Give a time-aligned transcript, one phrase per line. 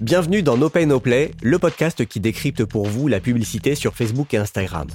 [0.00, 3.94] Bienvenue dans No Pay No Play, le podcast qui décrypte pour vous la publicité sur
[3.94, 4.86] Facebook et Instagram.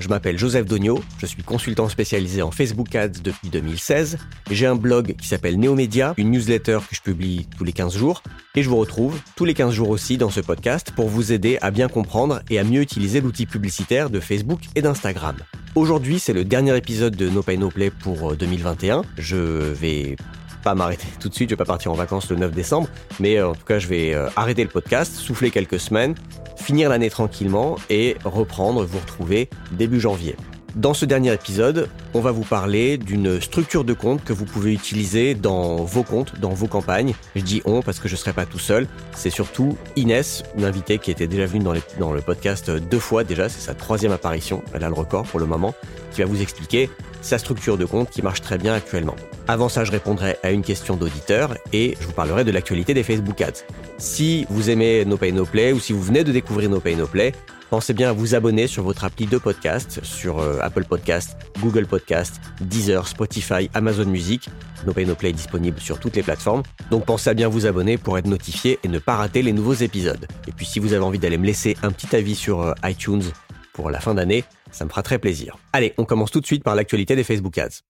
[0.00, 4.18] Je m'appelle Joseph Dogno, je suis consultant spécialisé en Facebook Ads depuis 2016.
[4.50, 8.20] J'ai un blog qui s'appelle Neomedia, une newsletter que je publie tous les 15 jours.
[8.56, 11.58] Et je vous retrouve tous les 15 jours aussi dans ce podcast pour vous aider
[11.60, 15.36] à bien comprendre et à mieux utiliser l'outil publicitaire de Facebook et d'Instagram.
[15.76, 19.02] Aujourd'hui, c'est le dernier épisode de No Pay No Play pour 2021.
[19.18, 20.16] Je vais
[20.62, 22.88] pas m'arrêter tout de suite, je vais pas partir en vacances le 9 décembre,
[23.20, 26.14] mais euh, en tout cas, je vais euh, arrêter le podcast, souffler quelques semaines,
[26.56, 30.36] finir l'année tranquillement et reprendre, vous retrouver début janvier.
[30.74, 34.72] Dans ce dernier épisode, on va vous parler d'une structure de compte que vous pouvez
[34.72, 37.14] utiliser dans vos comptes, dans vos campagnes.
[37.34, 38.86] Je dis on parce que je ne serai pas tout seul.
[39.16, 43.24] C'est surtout Inès, une invitée qui était déjà venue dans, dans le podcast deux fois
[43.24, 43.48] déjà.
[43.48, 44.62] C'est sa troisième apparition.
[44.74, 45.74] Elle a le record pour le moment.
[46.12, 49.16] Qui va vous expliquer sa structure de compte qui marche très bien actuellement.
[49.46, 53.02] Avant ça, je répondrai à une question d'auditeur et je vous parlerai de l'actualité des
[53.02, 53.64] Facebook Ads.
[53.98, 56.96] Si vous aimez No Pay No Play ou si vous venez de découvrir No Pay
[56.96, 57.32] No Play,
[57.70, 61.86] pensez bien à vous abonner sur votre appli de podcast, sur euh, Apple Podcast, Google
[61.86, 64.48] Podcast, Deezer, Spotify, Amazon Music.
[64.86, 66.62] No Pay No Play est disponible sur toutes les plateformes.
[66.90, 69.74] Donc pensez à bien vous abonner pour être notifié et ne pas rater les nouveaux
[69.74, 70.26] épisodes.
[70.46, 73.24] Et puis si vous avez envie d'aller me laisser un petit avis sur euh, iTunes
[73.72, 75.56] pour la fin d'année, ça me fera très plaisir.
[75.72, 77.82] Allez, on commence tout de suite par l'actualité des Facebook Ads.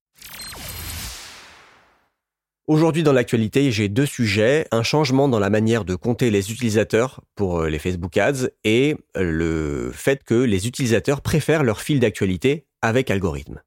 [2.68, 7.22] Aujourd'hui dans l'actualité, j'ai deux sujets, un changement dans la manière de compter les utilisateurs
[7.34, 12.66] pour euh, les Facebook Ads et le fait que les utilisateurs préfèrent leur fil d'actualité
[12.82, 13.62] avec algorithme.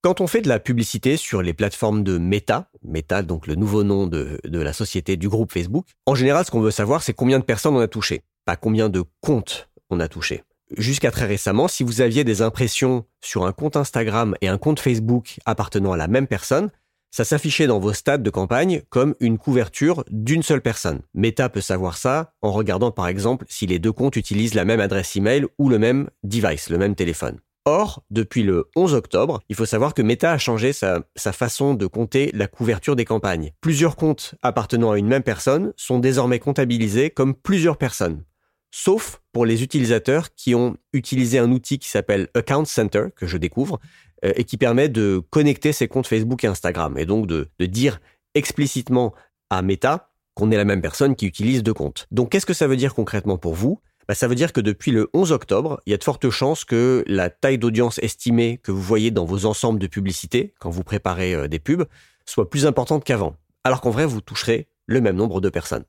[0.00, 3.82] Quand on fait de la publicité sur les plateformes de Meta, Meta donc le nouveau
[3.82, 7.12] nom de, de la société du groupe Facebook, en général ce qu'on veut savoir c'est
[7.12, 10.42] combien de personnes on a touché, pas combien de comptes on a touché
[10.76, 14.80] jusqu'à très récemment, si vous aviez des impressions sur un compte Instagram et un compte
[14.80, 16.70] Facebook appartenant à la même personne,
[17.10, 21.00] ça s'affichait dans vos stats de campagne comme une couverture d'une seule personne.
[21.14, 24.80] Meta peut savoir ça en regardant par exemple si les deux comptes utilisent la même
[24.80, 27.38] adresse email ou le même device, le même téléphone.
[27.64, 31.74] Or, depuis le 11 octobre, il faut savoir que Meta a changé sa, sa, façon
[31.74, 33.52] de compter la couverture des campagnes.
[33.60, 38.22] Plusieurs comptes appartenant à une même personne sont désormais comptabilisés comme plusieurs personnes
[38.70, 43.36] sauf pour les utilisateurs qui ont utilisé un outil qui s'appelle Account Center, que je
[43.36, 43.80] découvre,
[44.24, 48.00] euh, et qui permet de connecter ses comptes Facebook et Instagram, et donc de, dire
[48.34, 49.14] explicitement
[49.50, 52.06] à Meta qu'on est la même personne qui utilise deux comptes.
[52.10, 53.80] Donc qu'est-ce que ça veut dire concrètement pour vous?
[54.06, 56.64] Bah, Ça veut dire que depuis le 11 octobre, il y a de fortes chances
[56.64, 60.84] que la taille d'audience estimée que vous voyez dans vos ensembles de publicités, quand vous
[60.84, 61.86] préparez euh, des pubs,
[62.24, 63.36] soit plus importante qu'avant.
[63.64, 65.84] Alors qu'en vrai, vous toucherez le même nombre de personnes.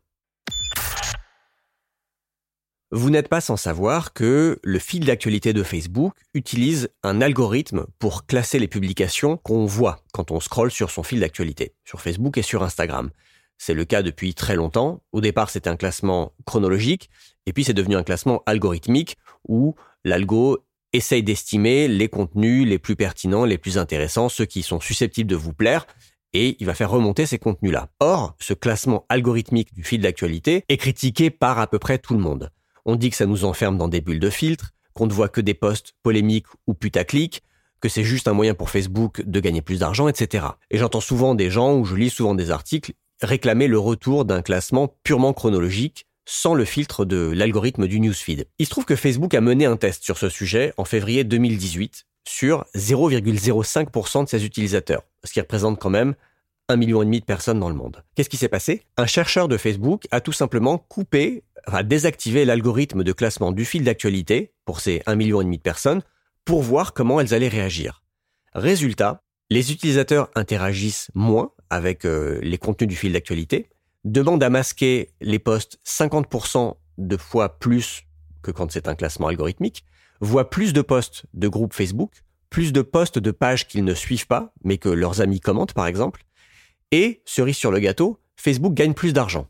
[2.92, 8.26] Vous n'êtes pas sans savoir que le fil d'actualité de Facebook utilise un algorithme pour
[8.26, 12.42] classer les publications qu'on voit quand on scrolle sur son fil d'actualité, sur Facebook et
[12.42, 13.12] sur Instagram.
[13.60, 15.04] C'est le cas depuis très longtemps.
[15.12, 17.12] Au départ, c'était un classement chronologique,
[17.46, 19.18] et puis c'est devenu un classement algorithmique
[19.48, 20.58] où l'algo
[20.92, 25.36] essaye d'estimer les contenus les plus pertinents, les plus intéressants, ceux qui sont susceptibles de
[25.36, 25.86] vous plaire,
[26.34, 27.90] et il va faire remonter ces contenus-là.
[28.00, 32.20] Or, ce classement algorithmique du fil d'actualité est critiqué par à peu près tout le
[32.20, 32.50] monde.
[32.90, 35.42] On dit que ça nous enferme dans des bulles de filtre, qu'on ne voit que
[35.42, 37.44] des posts polémiques ou putaclic,
[37.82, 40.48] que c'est juste un moyen pour Facebook de gagner plus d'argent, etc.
[40.72, 44.42] Et j'entends souvent des gens, ou je lis souvent des articles, réclamer le retour d'un
[44.42, 48.48] classement purement chronologique, sans le filtre de l'algorithme du newsfeed.
[48.58, 52.08] Il se trouve que Facebook a mené un test sur ce sujet en février 2018
[52.28, 56.16] sur 0,05% de ses utilisateurs, ce qui représente quand même
[56.70, 58.04] un million et demi de personnes dans le monde.
[58.16, 58.84] Qu'est-ce qui s'est passé?
[58.96, 61.44] Un chercheur de Facebook a tout simplement coupé,
[61.76, 65.64] a désactivé l'algorithme de classement du fil d'actualité pour ces un million et demi de
[65.64, 66.02] personnes
[66.46, 68.04] pour voir comment elles allaient réagir.
[68.54, 73.70] Résultat, les utilisateurs interagissent moins avec euh, les contenus du fil d'actualité,
[74.04, 78.04] demandent à masquer les posts 50% de fois plus
[78.42, 79.86] que quand c'est un classement algorithmique,
[80.22, 84.28] voient plus de posts de groupes Facebook, plus de posts de pages qu'ils ne suivent
[84.28, 86.24] pas, mais que leurs amis commentent par exemple,
[86.92, 89.48] et, cerise sur le gâteau, Facebook gagne plus d'argent.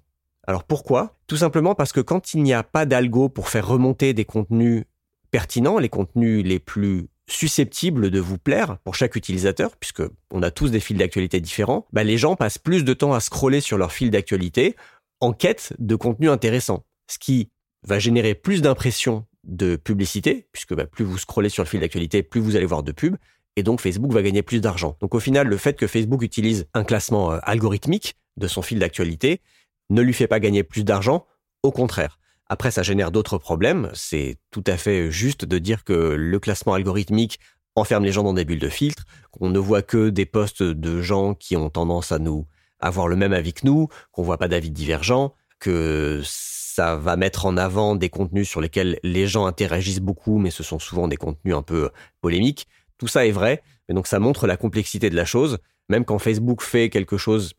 [0.50, 1.16] Alors pourquoi?
[1.28, 4.86] Tout simplement parce que quand il n'y a pas d'algo pour faire remonter des contenus
[5.30, 10.02] pertinents, les contenus les plus susceptibles de vous plaire pour chaque utilisateur, puisque
[10.32, 13.20] on a tous des fils d'actualité différents, bah les gens passent plus de temps à
[13.20, 14.76] scroller sur leur fil d'actualité
[15.20, 17.52] en quête de contenu intéressant, ce qui
[17.88, 22.24] va générer plus d'impressions de publicité, puisque bah, plus vous scrollez sur le fil d'actualité,
[22.24, 23.18] plus vous allez voir de pubs,
[23.56, 24.98] et donc Facebook va gagner plus d'argent.
[25.00, 28.80] Donc au final, le fait que Facebook utilise un classement euh, algorithmique de son fil
[28.80, 29.42] d'actualité
[29.90, 31.26] ne lui fait pas gagner plus d'argent,
[31.64, 32.20] au contraire.
[32.48, 33.90] Après, ça génère d'autres problèmes.
[33.94, 37.40] C'est tout à fait juste de dire que le classement algorithmique
[37.76, 41.02] enferme les gens dans des bulles de filtre, qu'on ne voit que des posts de
[41.02, 42.48] gens qui ont tendance à nous
[42.80, 47.46] avoir le même avis que nous, qu'on voit pas d'avis divergents, que ça va mettre
[47.46, 51.18] en avant des contenus sur lesquels les gens interagissent beaucoup, mais ce sont souvent des
[51.18, 51.90] contenus un peu
[52.22, 52.68] polémiques.
[52.98, 55.58] Tout ça est vrai, mais donc ça montre la complexité de la chose.
[55.90, 57.54] Même quand Facebook fait quelque chose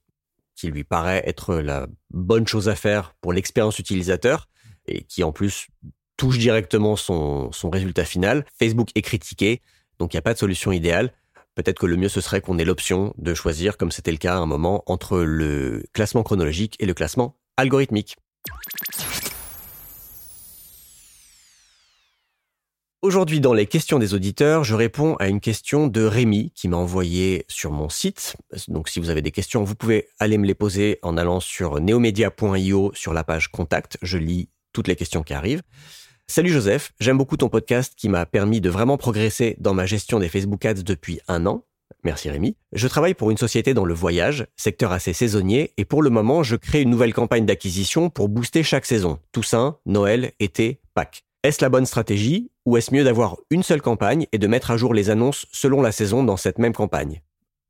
[0.61, 4.49] qui lui paraît être la bonne chose à faire pour l'expérience utilisateur,
[4.87, 5.69] et qui en plus
[6.19, 9.63] touche directement son, son résultat final, Facebook est critiqué,
[9.99, 11.15] donc il n'y a pas de solution idéale.
[11.55, 14.35] Peut-être que le mieux ce serait qu'on ait l'option de choisir, comme c'était le cas
[14.35, 18.17] à un moment, entre le classement chronologique et le classement algorithmique.
[23.03, 26.77] Aujourd'hui, dans les questions des auditeurs, je réponds à une question de Rémi qui m'a
[26.77, 28.37] envoyé sur mon site.
[28.69, 31.81] Donc, si vous avez des questions, vous pouvez aller me les poser en allant sur
[31.81, 33.97] neomedia.io sur la page contact.
[34.03, 35.63] Je lis toutes les questions qui arrivent.
[36.27, 40.19] Salut Joseph, j'aime beaucoup ton podcast qui m'a permis de vraiment progresser dans ma gestion
[40.19, 41.65] des Facebook Ads depuis un an.
[42.05, 42.59] Merci Rémi.
[42.75, 46.43] Je travaille pour une société dans le voyage, secteur assez saisonnier, et pour le moment,
[46.43, 49.19] je crée une nouvelle campagne d'acquisition pour booster chaque saison.
[49.33, 51.25] Toussaint, Noël, été, Pâques.
[51.43, 54.77] Est-ce la bonne stratégie ou est-ce mieux d'avoir une seule campagne et de mettre à
[54.77, 57.23] jour les annonces selon la saison dans cette même campagne?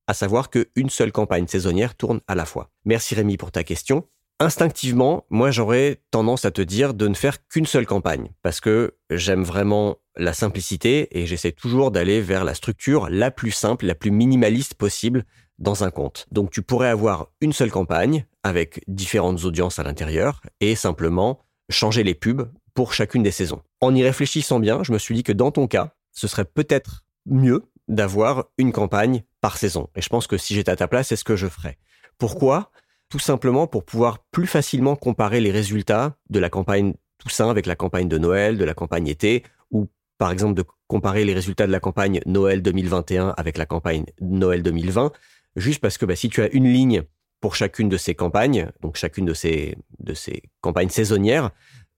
[0.08, 2.70] À savoir qu'une seule campagne saisonnière tourne à la fois.
[2.84, 4.08] Merci Rémi pour ta question.
[4.40, 8.96] Instinctivement, moi j'aurais tendance à te dire de ne faire qu'une seule campagne parce que
[9.08, 13.94] j'aime vraiment la simplicité et j'essaie toujours d'aller vers la structure la plus simple, la
[13.94, 15.25] plus minimaliste possible
[15.61, 16.26] dans un compte.
[16.32, 21.38] Donc tu pourrais avoir une seule campagne avec différentes audiences à l'intérieur et simplement
[21.70, 23.62] changer les pubs pour chacune des saisons.
[23.81, 27.05] En y réfléchissant bien, je me suis dit que dans ton cas, ce serait peut-être
[27.26, 29.88] mieux d'avoir une campagne par saison.
[29.96, 31.78] Et je pense que si j'étais à ta place, c'est ce que je ferais.
[32.19, 32.70] Pourquoi?
[33.08, 37.76] Tout simplement pour pouvoir plus facilement comparer les résultats de la campagne Toussaint avec la
[37.76, 39.88] campagne de Noël, de la campagne été, ou
[40.19, 44.62] par exemple de comparer les résultats de la campagne Noël 2021 avec la campagne Noël
[44.62, 45.12] 2020,
[45.56, 47.02] juste parce que bah, si tu as une ligne
[47.40, 51.50] pour chacune de ces campagnes, donc chacune de ces, de ces campagnes saisonnières,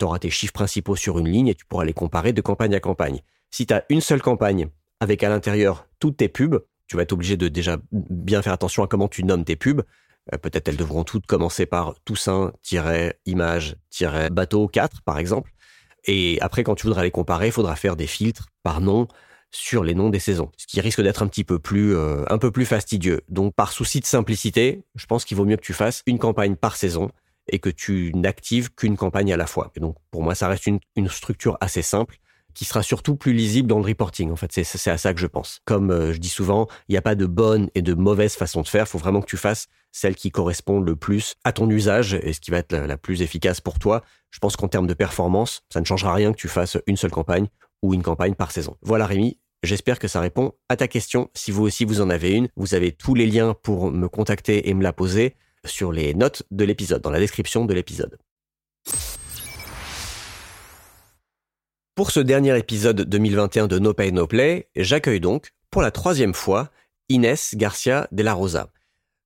[0.03, 2.75] tu auras tes chiffres principaux sur une ligne et tu pourras les comparer de campagne
[2.75, 3.21] à campagne.
[3.53, 4.67] Si tu as une seule campagne
[4.99, 6.59] avec à l'intérieur toutes tes pubs,
[6.89, 9.85] tu vas être obligé de déjà bien faire attention à comment tu nommes tes pubs.
[10.33, 15.53] Euh, peut-être elles devront toutes commencer par Toussaint-image-bateau 4 par exemple.
[16.07, 19.07] Et après, quand tu voudras les comparer, il faudra faire des filtres par nom
[19.53, 22.39] sur les noms des saisons, ce qui risque d'être un petit peu plus euh, un
[22.39, 23.21] peu plus fastidieux.
[23.29, 26.57] Donc par souci de simplicité, je pense qu'il vaut mieux que tu fasses une campagne
[26.57, 27.13] par saison
[27.49, 29.71] et que tu n'actives qu'une campagne à la fois.
[29.75, 32.17] Et donc, pour moi, ça reste une, structure assez simple
[32.55, 34.31] qui sera surtout plus lisible dans le reporting.
[34.31, 35.61] En fait, c'est à ça que je pense.
[35.65, 38.61] Comme euh, je dis souvent, il n'y a pas de bonne et de mauvaise façon
[38.61, 38.85] de faire.
[38.85, 42.33] Il faut vraiment que tu fasses celle qui correspond le plus à ton usage et
[42.33, 44.03] ce qui va être la, la plus efficace pour toi.
[44.31, 47.11] Je pense qu'en termes de performance, ça ne changera rien que tu fasses une seule
[47.11, 47.49] campagne
[47.83, 48.77] ou une campagne par saison.
[48.83, 51.31] Voilà Rémi, J'espère que ça répond à ta question.
[51.35, 54.69] Si vous aussi vous en avez une, vous avez tous les liens pour me contacter
[54.69, 58.19] et me la poser sur les notes de l'épisode, dans la description de l'épisode.
[61.95, 66.35] Pour ce dernier épisode 2021 de No Pay No Play, j'accueille donc, pour la troisième
[66.35, 66.71] fois,
[67.09, 68.71] Inès Garcia de la Rosa.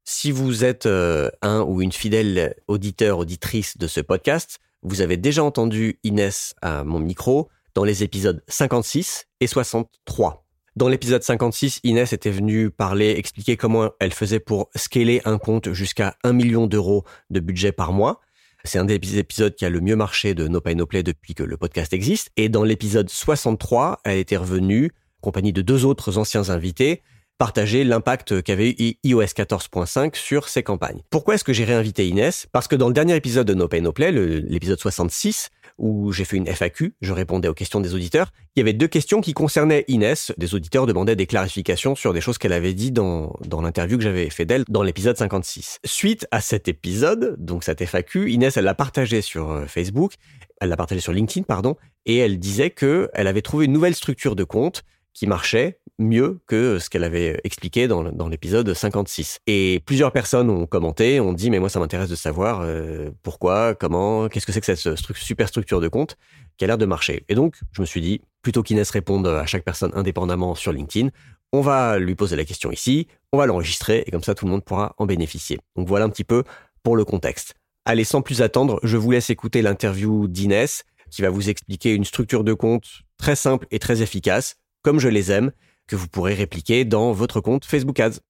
[0.04, 5.16] Si vous êtes euh, un ou une fidèle auditeur, auditrice de ce podcast, vous avez
[5.16, 10.45] déjà entendu Inès à mon micro dans les épisodes 56 et 63.
[10.76, 15.72] Dans l'épisode 56, Inès était venue parler, expliquer comment elle faisait pour scaler un compte
[15.72, 18.20] jusqu'à 1 million d'euros de budget par mois.
[18.62, 21.32] C'est un des épisodes qui a le mieux marché de No Pay No Play depuis
[21.32, 22.30] que le podcast existe.
[22.36, 24.90] Et dans l'épisode 63, elle était revenue,
[25.22, 27.02] compagnie de deux autres anciens invités,
[27.38, 31.00] partager l'impact qu'avait eu iOS 14.5 sur ses campagnes.
[31.08, 32.48] Pourquoi est-ce que j'ai réinvité Inès?
[32.52, 36.24] Parce que dans le dernier épisode de No Pay No Play, l'épisode 66, où j'ai
[36.24, 38.32] fait une FAQ, je répondais aux questions des auditeurs.
[38.54, 40.32] Il y avait deux questions qui concernaient Inès.
[40.38, 44.04] Des auditeurs demandaient des clarifications sur des choses qu'elle avait dit dans, dans l'interview que
[44.04, 45.80] j'avais fait d'elle dans l'épisode 56.
[45.84, 50.14] Suite à cet épisode, donc cette FAQ, Inès, elle l'a partagé sur euh, Facebook,
[50.60, 53.94] elle l'a partagé sur LinkedIn, pardon, et elle disait que elle avait trouvé une nouvelle
[53.94, 59.38] structure de compte qui marchait mieux que ce qu'elle avait expliqué dans, l'épisode 56.
[59.46, 63.74] Et plusieurs personnes ont commenté, ont dit mais moi ça m'intéresse de savoir euh, pourquoi,
[63.74, 66.16] comment, qu'est-ce que c'est que cette super structure de compte
[66.56, 67.24] qui a l'air de marcher.
[67.28, 71.10] Et donc je me suis dit plutôt qu'Inès réponde à chaque personne indépendamment sur LinkedIn,
[71.52, 74.50] on va lui poser la question ici, on va l'enregistrer et comme ça tout le
[74.50, 75.58] monde pourra en bénéficier.
[75.76, 76.44] Donc voilà un petit peu
[76.82, 77.54] pour le contexte.
[77.84, 82.04] Allez, sans plus attendre, je vous laisse écouter l'interview d'Inès qui va vous expliquer une
[82.04, 82.86] structure de compte
[83.16, 85.50] très simple et très efficace comme je les aime,
[85.86, 88.20] que vous pourrez répliquer dans votre compte Facebook Ads.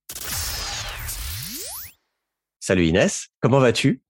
[2.61, 4.03] Salut Inès, comment vas-tu?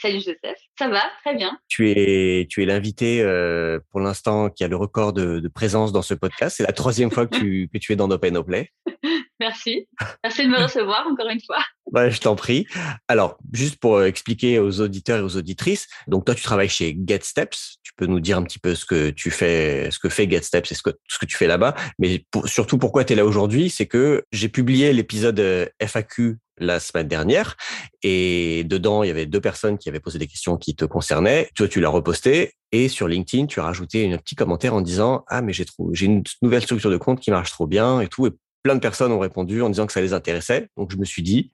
[0.00, 1.58] Salut Joseph, ça va très bien.
[1.68, 5.92] Tu es, tu es l'invité euh, pour l'instant qui a le record de, de présence
[5.92, 6.56] dans ce podcast.
[6.56, 8.70] C'est la troisième fois que tu, que tu es dans Open Play.
[9.42, 9.88] Merci.
[10.22, 11.58] Merci de me recevoir encore une fois.
[11.86, 12.64] Ouais, je t'en prie.
[13.08, 16.96] Alors, juste pour euh, expliquer aux auditeurs et aux auditrices, donc toi, tu travailles chez
[17.04, 17.78] GetSteps.
[17.82, 20.70] Tu peux nous dire un petit peu ce que tu fais, ce que fait GetSteps
[20.70, 21.74] et ce que, ce que tu fais là-bas.
[21.98, 26.78] Mais surtout, pourquoi tu es là aujourd'hui, c'est que j'ai publié l'épisode euh, FAQ la
[26.78, 27.56] semaine dernière
[28.02, 31.48] et dedans il y avait deux personnes qui avaient posé des questions qui te concernaient.
[31.56, 35.24] Toi tu l'as reposté et sur LinkedIn tu as rajouté un petit commentaire en disant
[35.28, 38.06] ah mais j'ai trouvé j'ai une nouvelle structure de compte qui marche trop bien et
[38.06, 38.30] tout et
[38.62, 40.68] plein de personnes ont répondu en disant que ça les intéressait.
[40.76, 41.52] Donc, je me suis dit,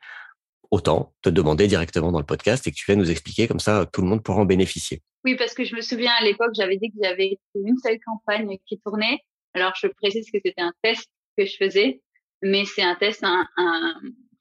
[0.70, 3.86] autant te demander directement dans le podcast et que tu viennes nous expliquer, comme ça,
[3.92, 5.02] tout le monde pourra en bénéficier.
[5.24, 8.56] Oui, parce que je me souviens à l'époque, j'avais dit que j'avais une seule campagne
[8.66, 9.20] qui tournait.
[9.54, 12.02] Alors, je précise que c'était un test que je faisais,
[12.42, 13.24] mais c'est un test,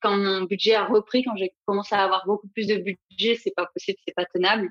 [0.01, 3.53] quand mon budget a repris, quand j'ai commencé à avoir beaucoup plus de budget, c'est
[3.55, 4.69] pas possible, c'est pas tenable.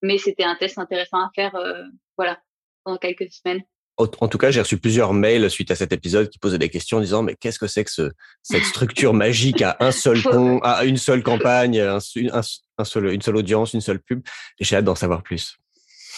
[0.00, 1.84] Mais c'était un test intéressant à faire, euh,
[2.16, 2.40] voilà,
[2.84, 3.62] pendant quelques semaines.
[3.98, 6.98] En tout cas, j'ai reçu plusieurs mails suite à cet épisode qui posaient des questions
[6.98, 8.10] en disant mais qu'est-ce que c'est que ce,
[8.42, 13.22] cette structure magique à un seul con, à une seule campagne, un, un, seul, une
[13.22, 14.22] seule audience, une seule pub?
[14.58, 15.58] J'ai hâte d'en savoir plus.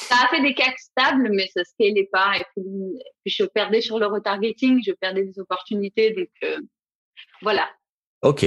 [0.09, 2.37] Ça a fait des cas stables, mais ça scalait pas.
[2.37, 6.13] Et puis, je perdais sur le retargeting, je perdais des opportunités.
[6.13, 6.59] Donc euh,
[7.43, 7.69] voilà.
[8.23, 8.47] Ok.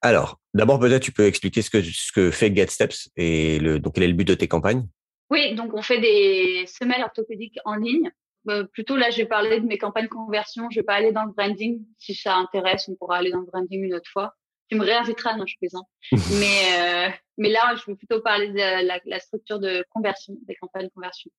[0.00, 3.94] Alors, d'abord peut-être tu peux expliquer ce que ce que fait GetSteps et le donc
[3.94, 4.86] quel est le but de tes campagnes?
[5.30, 8.10] Oui, donc on fait des semelles orthopédiques en ligne
[8.44, 10.68] bah, plutôt là, je vais parler de mes campagnes conversion.
[10.70, 11.84] Je vais pas aller dans le branding.
[11.98, 14.34] Si ça intéresse, on pourra aller dans le branding une autre fois.
[14.68, 15.86] Tu me réinviteras, non, je plaisante.
[16.12, 20.54] mais, euh, mais là, je vais plutôt parler de la, la, structure de conversion, des
[20.56, 21.30] campagnes conversion.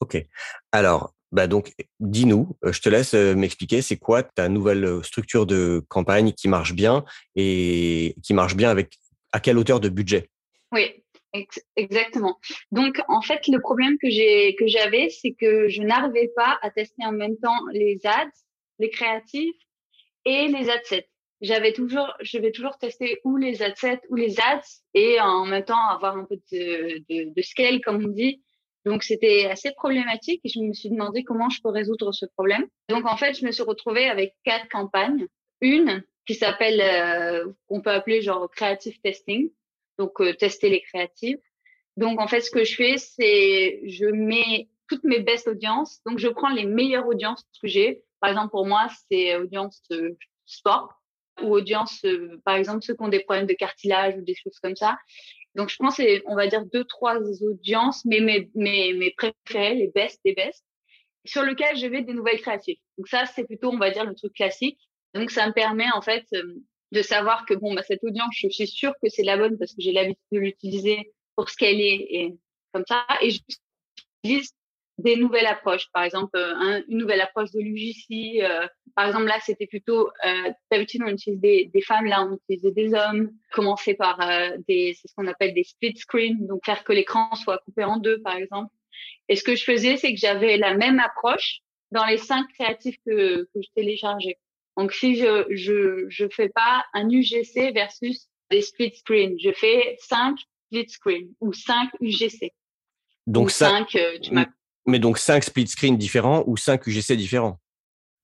[0.00, 0.24] Ok.
[0.70, 5.46] Alors, bah donc, dis-nous, euh, je te laisse euh, m'expliquer, c'est quoi ta nouvelle structure
[5.46, 8.98] de campagne qui marche bien et qui marche bien avec
[9.32, 10.30] à quelle hauteur de budget?
[10.70, 11.01] Oui,
[11.76, 12.38] Exactement.
[12.72, 16.70] Donc, en fait, le problème que j'ai que j'avais, c'est que je n'arrivais pas à
[16.70, 18.30] tester en même temps les ads,
[18.78, 19.56] les créatifs
[20.24, 21.08] et les ad sets.
[21.40, 24.60] J'avais toujours, je vais toujours tester ou les ad sets ou les ads
[24.94, 28.42] et en même temps avoir un peu de, de, de scale, comme on dit.
[28.84, 32.66] Donc, c'était assez problématique et je me suis demandé comment je peux résoudre ce problème.
[32.88, 35.26] Donc, en fait, je me suis retrouvée avec quatre campagnes.
[35.60, 39.50] Une qui s'appelle, euh, on peut appeler genre creative testing
[39.98, 41.38] donc euh, tester les créatives.
[41.96, 46.00] Donc en fait, ce que je fais, c'est je mets toutes mes best audiences.
[46.06, 48.02] Donc je prends les meilleures audiences que j'ai.
[48.20, 50.94] Par exemple, pour moi, c'est audience euh, sport
[51.42, 54.58] ou audience, euh, par exemple, ceux qui ont des problèmes de cartilage ou des choses
[54.62, 54.98] comme ça.
[55.54, 59.88] Donc je pense, on va dire deux, trois audiences, mais mes, mes, mes préférés, les
[59.88, 60.64] best des best,
[61.24, 62.78] sur lequel je vais des nouvelles créatives.
[62.96, 64.78] Donc ça, c'est plutôt, on va dire, le truc classique.
[65.14, 66.26] Donc ça me permet en fait
[66.92, 69.72] de savoir que bon, bah, cette audience, je suis sûre que c'est la bonne parce
[69.72, 72.34] que j'ai l'habitude de l'utiliser pour ce qu'elle est et
[72.72, 73.04] comme ça.
[73.22, 74.52] Et j'utilise
[74.98, 78.42] des nouvelles approches, par exemple euh, une nouvelle approche de l'UGC.
[78.42, 82.72] Euh, par exemple là, c'était plutôt euh, d'habitude on utilise des, femmes, là on utilisait
[82.72, 83.30] des hommes.
[83.52, 84.18] Commencer par
[84.68, 87.96] des, c'est ce qu'on appelle des split screen, donc faire que l'écran soit coupé en
[87.96, 88.72] deux, par exemple.
[89.30, 92.96] Et ce que je faisais, c'est que j'avais la même approche dans les cinq créatifs
[93.06, 94.38] que, que je téléchargeais.
[94.76, 99.96] Donc, si je, je, je fais pas un UGC versus des split screen, je fais
[100.00, 102.52] 5 split screen ou 5 UGC.
[103.26, 104.32] Donc, 5, euh, tu
[104.84, 107.58] mais donc 5 split screen différents ou 5 UGC différents?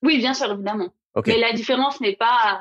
[0.02, 0.92] Oui, bien sûr, évidemment.
[1.26, 2.60] Mais la différence n'est pas,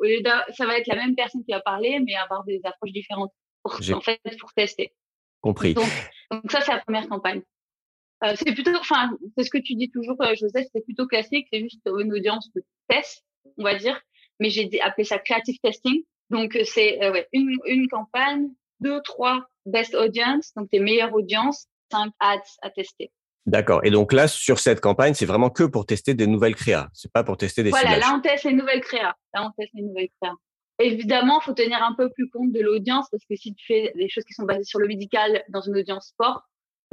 [0.00, 0.20] au lieu
[0.52, 3.32] ça va être la même personne qui va parler, mais avoir des approches différentes
[3.62, 4.92] pour, en fait, pour tester.
[5.40, 5.74] Compris.
[5.74, 5.88] Donc,
[6.30, 7.42] donc ça, c'est la première campagne.
[8.24, 11.46] Euh, c'est plutôt, enfin, c'est ce que tu dis toujours, euh, Joseph, c'est plutôt classique,
[11.52, 13.24] c'est juste une audience de test,
[13.58, 14.00] on va dire,
[14.40, 16.02] mais j'ai appelé ça creative testing.
[16.30, 18.48] Donc euh, c'est ouais, une, une campagne,
[18.80, 23.10] deux, trois best audience, donc tes meilleures audiences, cinq ads à tester.
[23.46, 23.80] D'accord.
[23.84, 26.88] Et donc là, sur cette campagne, c'est vraiment que pour tester des nouvelles créas.
[26.94, 29.14] C'est pas pour tester des Voilà, là, on teste les nouvelles créas.
[29.34, 30.34] Là, on teste les nouvelles créas.
[30.78, 34.08] Évidemment, faut tenir un peu plus compte de l'audience parce que si tu fais des
[34.08, 36.42] choses qui sont basées sur le médical dans une audience sport,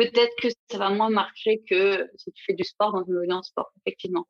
[0.09, 3.49] peut-être que ça va moins marcher que si tu fais du sport dans une audience
[3.49, 4.25] sport, effectivement.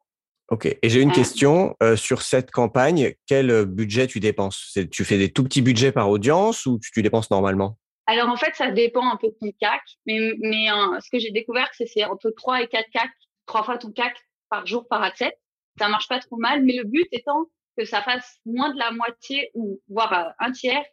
[0.49, 0.65] Ok.
[0.65, 1.13] Et j'ai une euh.
[1.13, 3.13] question euh, sur cette campagne.
[3.25, 4.77] Quel budget tu dépenses?
[4.91, 7.77] Tu fais des tout petits budgets par audience ou tu, dépenses normalement?
[8.05, 9.81] Alors en fait, ça dépend un peu de ton CAC.
[10.05, 13.09] Mais, mais euh, ce que j'ai découvert, c'est c'est entre 3 et 4 CAC,
[13.45, 14.13] trois fois ton CAC
[14.49, 15.37] par jour par ad-set.
[15.79, 17.45] Ça marche pas trop mal, mais le but étant
[17.77, 20.83] que ça fasse moins de la moitié ou voire un tiers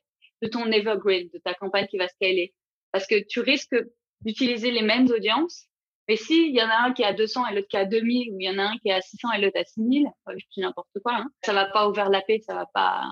[0.40, 2.54] de ton evergreen, de ta campagne qui va scaler.
[2.92, 3.76] Parce que tu risques
[4.22, 5.66] d'utiliser les mêmes audiences.
[6.08, 7.84] Mais s'il y en a un qui est à 200 et l'autre qui est à
[7.84, 10.06] 2000, ou il y en a un qui est à 600 et l'autre à 6000,
[10.06, 13.02] euh, je dis n'importe quoi, hein, ça va pas overlapper, ça va pas,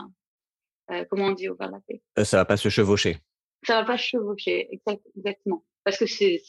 [0.90, 3.18] euh, comment on dit overlapper euh, Ça va pas se chevaucher.
[3.64, 4.68] Ça va pas chevaucher,
[5.14, 5.64] exactement.
[5.84, 6.40] Parce que c'est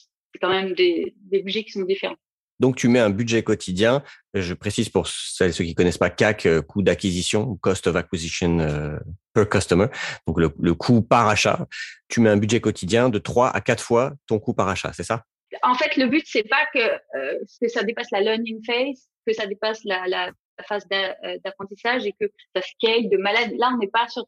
[0.41, 2.15] quand même des, des budgets qui sont différents.
[2.59, 4.03] Donc, tu mets un budget quotidien.
[4.33, 8.97] Je précise pour ceux qui connaissent pas CAC, euh, coût d'acquisition, cost of acquisition euh,
[9.33, 9.87] per customer.
[10.25, 11.67] Donc, le, le, coût par achat.
[12.07, 15.03] Tu mets un budget quotidien de 3 à 4 fois ton coût par achat, c'est
[15.03, 15.23] ça?
[15.63, 19.33] En fait, le but, c'est pas que, euh, que ça dépasse la learning phase, que
[19.33, 20.31] ça dépasse la,
[20.67, 23.51] phase d'apprentissage et que ça scale de malade.
[23.59, 24.25] Là, on n'est pas sur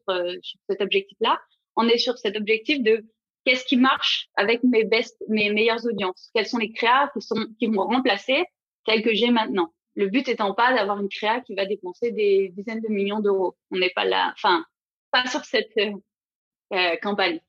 [0.69, 1.39] cet objectif-là.
[1.75, 3.03] On est sur cet objectif de
[3.49, 6.29] qu'est-ce qui marche avec mes best, mes meilleures audiences?
[6.35, 8.45] Quelles sont les créas qui sont qui vont remplacer
[8.85, 9.73] celles que j'ai maintenant?
[9.95, 13.57] Le but étant pas d'avoir une créa qui va dépenser des dizaines de millions d'euros.
[13.71, 14.63] On n'est pas là, enfin,
[15.11, 15.93] pas sur cette euh,
[16.73, 17.39] euh campagne.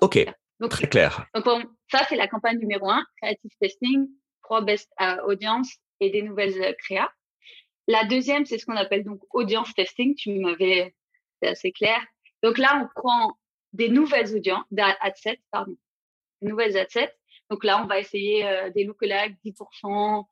[0.00, 0.18] Ok,
[0.58, 1.26] donc, très clair.
[1.34, 1.44] Donc
[1.88, 4.08] ça c'est la campagne numéro un, creative testing,
[4.42, 7.10] trois best euh, audience et des nouvelles créas.
[7.86, 10.14] La deuxième, c'est ce qu'on appelle donc audience testing.
[10.16, 10.94] Tu m'avais,
[11.40, 12.00] c'est assez clair.
[12.42, 13.36] Donc là, on prend
[13.72, 14.64] des nouvelles audiences,
[15.16, 15.76] sets, pardon,
[16.40, 17.14] des nouvelles adsets.
[17.50, 20.24] Donc là, on va essayer euh, des lookalikes, 10%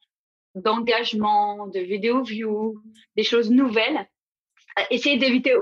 [0.56, 2.82] d'engagement, de vidéo view,
[3.16, 4.08] des choses nouvelles.
[4.78, 5.54] Euh, essayer d'éviter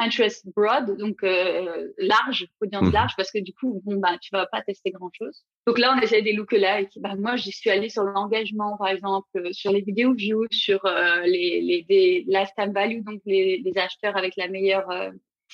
[0.00, 2.92] interest broad, donc euh, large, audience mmh.
[2.92, 5.44] large, parce que du coup, bon bah tu vas pas tester grand chose.
[5.68, 6.98] Donc là, on essaie des lookalikes.
[7.00, 10.80] Bah moi, j'y suis allée sur l'engagement, par exemple, sur les vidéos view, sur
[11.24, 14.88] les les des lifetime value, donc les, les acheteurs avec la meilleure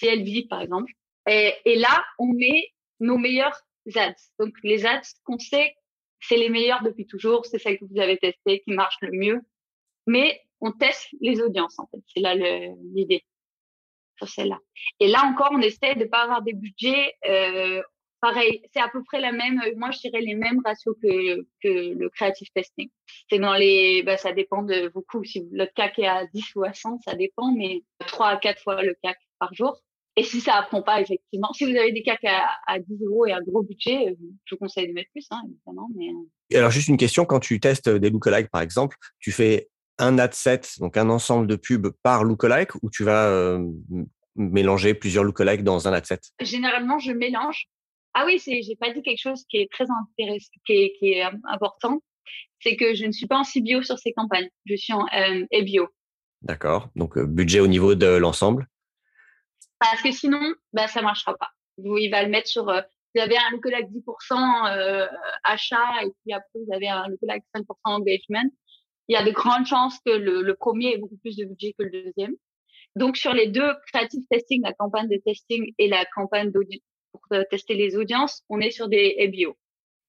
[0.00, 0.90] CLV, par exemple.
[1.28, 3.60] Et, et, là, on met nos meilleurs
[3.94, 4.14] ads.
[4.38, 5.74] Donc, les ads qu'on sait,
[6.20, 9.40] c'est les meilleurs depuis toujours, c'est celles que vous avez testées, qui marchent le mieux.
[10.06, 12.02] Mais on teste les audiences, en fait.
[12.14, 13.24] C'est là l'idée
[14.18, 14.58] sur celle-là.
[14.98, 17.82] Et là encore, on essaie de pas avoir des budgets euh,
[18.20, 18.62] pareil.
[18.72, 19.60] C'est à peu près la même.
[19.76, 22.90] Moi, je dirais les mêmes ratios que, que le creative testing.
[23.28, 24.02] C'est dans les.
[24.02, 25.24] Bah, ça dépend de beaucoup.
[25.24, 28.62] Si le CAC est à 10 ou à 100, ça dépend, mais 3 à 4
[28.62, 29.80] fois le CAC par jour.
[30.16, 33.26] Et si ça apprend pas, effectivement, si vous avez des CAC à, à 10 euros
[33.26, 34.14] et un gros budget, euh,
[34.44, 35.88] je vous conseille de mettre plus, hein, évidemment.
[35.96, 36.08] Mais...
[36.08, 36.58] Euh.
[36.58, 39.68] alors, juste une question, quand tu testes des lookalikes, par exemple, tu fais
[39.98, 43.64] un ad set, donc un ensemble de pubs par lookalike, ou tu vas euh,
[44.34, 46.22] mélanger plusieurs lookalikes dans un ad set?
[46.40, 47.66] Généralement, je mélange.
[48.14, 51.12] Ah oui, c'est, j'ai pas dit quelque chose qui est très intéressant, qui est, qui
[51.12, 52.02] est important,
[52.60, 55.46] c'est que je ne suis pas en CBO sur ces campagnes, je suis en euh,
[55.52, 55.86] EBO.
[56.42, 56.88] D'accord.
[56.96, 58.66] Donc budget au niveau de l'ensemble.
[59.80, 61.50] Parce que sinon, bah, ça marchera pas.
[61.78, 62.82] Il va le mettre sur, euh,
[63.14, 65.08] vous avez un lookalike 10% euh,
[65.42, 68.48] achat et puis après vous avez un lookalike 5% engagement.
[69.08, 71.74] Il y a de grandes chances que le, le premier ait beaucoup plus de budget
[71.76, 72.34] que le deuxième.
[72.96, 77.44] Donc sur les deux creative testing, la campagne de testing et la campagne pour euh,
[77.50, 79.56] tester les audiences, on est sur des EBO.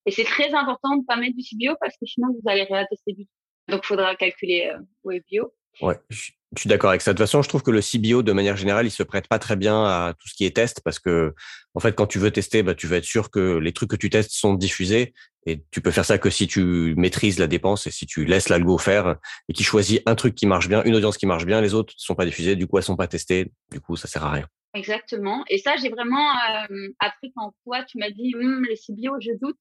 [0.05, 2.85] Et c'est très important de pas mettre du CBO parce que sinon vous allez rien
[2.89, 3.31] tester du tout.
[3.67, 5.53] Donc il faudra calculer euh, au EBO.
[5.81, 7.13] Ouais, je suis d'accord avec ça.
[7.13, 9.39] De toute façon, je trouve que le CBO, de manière générale, il se prête pas
[9.39, 11.33] très bien à tout ce qui est test parce que,
[11.73, 13.95] en fait, quand tu veux tester, bah, tu veux être sûr que les trucs que
[13.95, 15.13] tu testes sont diffusés
[15.45, 18.49] et tu peux faire ça que si tu maîtrises la dépense et si tu laisses
[18.49, 19.15] l'algo faire
[19.49, 21.93] et qui choisit un truc qui marche bien, une audience qui marche bien, les autres
[21.97, 24.47] sont pas diffusés, du coup, elles sont pas testées, du coup, ça sert à rien.
[24.73, 25.43] Exactement.
[25.49, 26.29] Et ça, j'ai vraiment
[26.69, 29.59] euh, appris quand toi, tu m'as dit, hum, le CBO, je doute.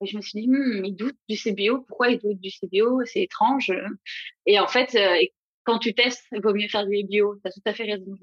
[0.00, 1.84] Et je me suis dit, hum, il doute du CBO.
[1.88, 3.72] Pourquoi il doute du CBO C'est étrange.
[4.46, 5.16] Et en fait, euh,
[5.68, 7.36] quand tu testes, il vaut mieux faire du bio.
[7.42, 8.16] Tu as tout à fait raison.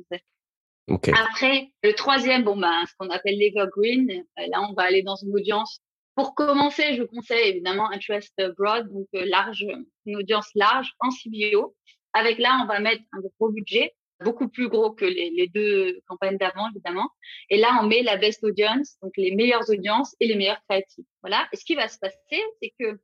[0.87, 1.11] Okay.
[1.11, 5.15] Après, le troisième, bon, ben, ce qu'on appelle l'evergreen, euh, là, on va aller dans
[5.15, 5.79] une audience.
[6.15, 9.63] Pour commencer, je conseille évidemment Interest Broad, donc euh, large,
[10.07, 11.75] une audience large en CBO.
[12.13, 15.99] Avec là, on va mettre un gros budget, beaucoup plus gros que les, les deux
[16.07, 17.09] campagnes d'avant, évidemment.
[17.51, 21.05] Et là, on met la best audience, donc les meilleures audiences et les meilleurs créatifs.
[21.21, 21.47] Voilà.
[21.53, 22.97] Et ce qui va se passer, c'est que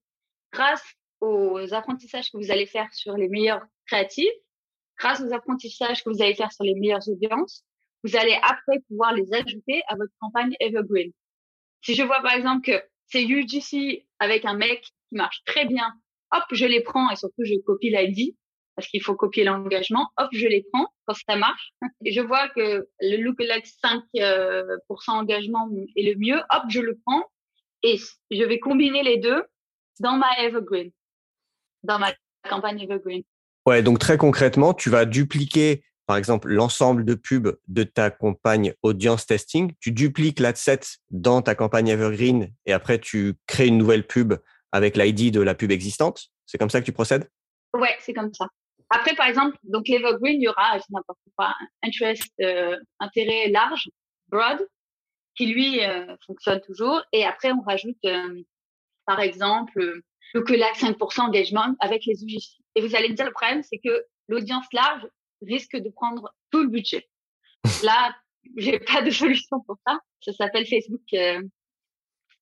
[0.51, 0.83] grâce
[1.19, 3.61] aux apprentissages que vous allez faire sur les meilleurs
[4.97, 7.63] grâce aux apprentissages que vous allez faire sur les meilleures audiences,
[8.03, 11.11] vous allez après pouvoir les ajouter à votre campagne Evergreen.
[11.83, 15.91] Si je vois par exemple que c'est UGC avec un mec qui marche très bien,
[16.31, 18.35] hop, je les prends et surtout je copie l'ID
[18.75, 21.73] parce qu'il faut copier l'engagement, hop, je les prends quand ça marche.
[22.05, 24.77] Et je vois que le lookalike 5% euh,
[25.07, 27.23] engagement est le mieux, hop, je le prends
[27.83, 27.97] et
[28.31, 29.43] je vais combiner les deux
[29.99, 30.91] dans ma Evergreen,
[31.83, 32.13] dans ma
[32.49, 33.23] campagne Evergreen.
[33.65, 38.73] Ouais, donc très concrètement, tu vas dupliquer, par exemple, l'ensemble de pubs de ta campagne
[38.81, 39.73] audience testing.
[39.79, 40.79] Tu dupliques l'adset
[41.11, 44.33] dans ta campagne Evergreen et après tu crées une nouvelle pub
[44.71, 46.29] avec l'ID de la pub existante.
[46.45, 47.29] C'est comme ça que tu procèdes?
[47.73, 48.47] Ouais, c'est comme ça.
[48.89, 53.89] Après, par exemple, donc l'Evergreen, il y aura, n'importe quoi, interest, euh, intérêt large,
[54.27, 54.59] broad,
[55.35, 57.01] qui lui euh, fonctionne toujours.
[57.13, 58.41] Et après, on rajoute, euh,
[59.05, 60.01] par exemple,
[60.33, 62.60] le là 5% engagement avec les UGC.
[62.75, 65.07] Et vous allez me dire, le problème, c'est que l'audience large
[65.41, 67.09] risque de prendre tout le budget.
[67.83, 68.15] Là,
[68.57, 69.99] j'ai pas de solution pour ça.
[70.21, 71.41] Ça s'appelle Facebook euh,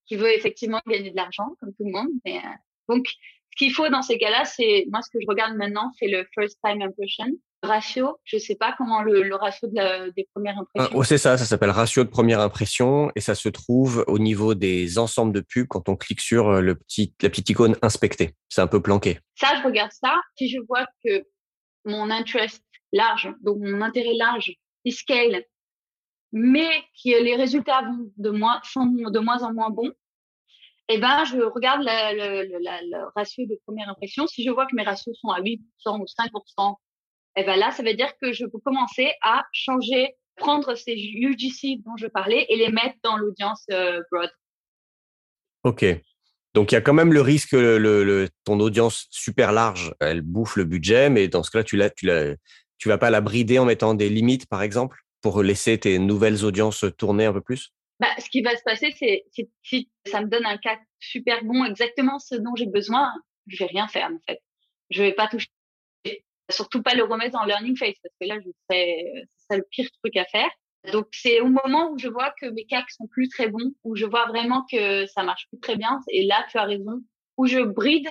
[0.06, 2.10] qui veut effectivement gagner de l'argent, comme tout le monde.
[2.26, 2.50] Mais, euh,
[2.88, 3.06] donc,
[3.52, 6.26] ce qu'il faut dans ces cas-là, c'est moi ce que je regarde maintenant, c'est le
[6.34, 7.26] first time impression
[7.62, 8.18] ratio.
[8.24, 10.98] Je sais pas comment le, le ratio de la, des premières Ah, impressions.
[10.98, 14.56] oh, c'est ça, ça s'appelle ratio de première impression et ça se trouve au niveau
[14.56, 18.34] des ensembles de pubs quand on clique sur euh, le petit, la petite icône inspecter.
[18.48, 19.20] C'est un peu planqué.
[19.36, 20.16] Ça, je regarde ça.
[20.38, 21.26] Si je vois que
[21.84, 24.54] mon interest large, donc mon intérêt large,
[24.86, 25.44] il scale,
[26.32, 26.70] mais
[27.04, 29.92] que les résultats vont de moins, sont de moins en moins bons,
[30.90, 34.26] eh ben, je regarde le, ratio de première impression.
[34.26, 35.60] Si je vois que mes ratios sont à 8%
[36.00, 36.76] ou 5%,
[37.36, 41.84] eh ben là, ça veut dire que je peux commencer à changer, prendre ces UGC
[41.86, 44.32] dont je parlais et les mettre dans l'audience euh, broad.
[45.64, 45.86] Ok.
[46.56, 50.22] Donc il y a quand même le risque que le, ton audience super large, elle
[50.22, 52.10] bouffe le budget, mais dans ce cas-là, tu la, tu
[52.80, 56.46] tu vas pas la brider en mettant des limites, par exemple, pour laisser tes nouvelles
[56.46, 57.74] audiences tourner un peu plus?
[58.00, 59.26] Bah, ce qui va se passer, c'est
[59.64, 63.12] si, ça me donne un cas super bon, exactement ce dont j'ai besoin,
[63.48, 64.40] je vais rien faire en fait.
[64.90, 65.50] Je vais pas toucher,
[66.50, 69.04] surtout pas le remettre en learning phase parce que là, je serais,
[69.38, 70.50] ce serait le pire truc à faire.
[70.94, 73.96] Donc c'est au moment où je vois que mes cas sont plus très bons, où
[73.96, 77.02] je vois vraiment que ça marche plus très bien, et là tu as raison,
[77.38, 78.08] où je bride,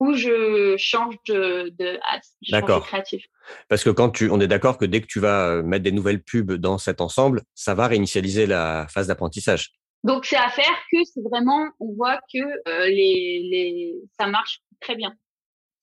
[0.00, 2.86] où je change de, de, ads, je change de D'accord.
[2.86, 3.24] créatif.
[3.68, 5.92] Parce que quand tu, on est d'accord que dès que tu vas euh, mettre des
[5.92, 9.72] nouvelles pubs dans cet ensemble, ça va réinitialiser la phase d'apprentissage.
[10.02, 14.60] Donc c'est à faire que c'est vraiment, on voit que euh, les, les, ça marche
[14.80, 15.14] très bien.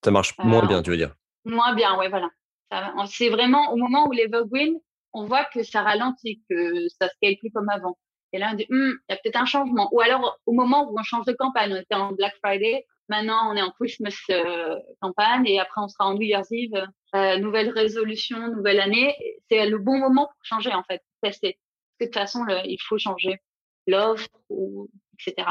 [0.04, 1.16] Ça marche moins Euh, bien, tu veux dire.
[1.46, 2.30] Moins bien, ouais, voilà.
[2.72, 4.76] Ça- C'est vraiment au moment où l'Evergreen,
[5.14, 7.98] on voit que ça ralentit, que ça scale plus comme avant.
[8.34, 9.90] Et là, on dit, Hum, il y a peut-être un changement.
[9.92, 13.52] Ou alors, au moment où on change de campagne, on était en Black Friday, maintenant
[13.52, 16.84] on est en Christmas euh, campagne, et après on sera en New Year's Eve,
[17.16, 19.16] euh, nouvelle résolution, nouvelle année.
[19.50, 21.60] C'est le bon moment pour changer, en fait, tester.
[21.60, 23.36] Parce que de toute façon, le- il faut changer
[23.86, 25.50] l'offre, ou, etc.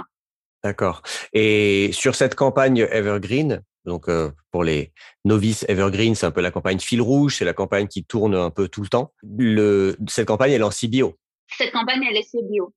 [0.64, 1.02] D'accord.
[1.32, 4.92] Et sur cette campagne Evergreen, donc euh, pour les
[5.24, 8.50] novices Evergreen, c'est un peu la campagne fil rouge, c'est la campagne qui tourne un
[8.50, 9.12] peu tout le temps.
[9.22, 11.16] Le, cette campagne, elle est en CBO.
[11.48, 12.74] Cette campagne, elle est bio.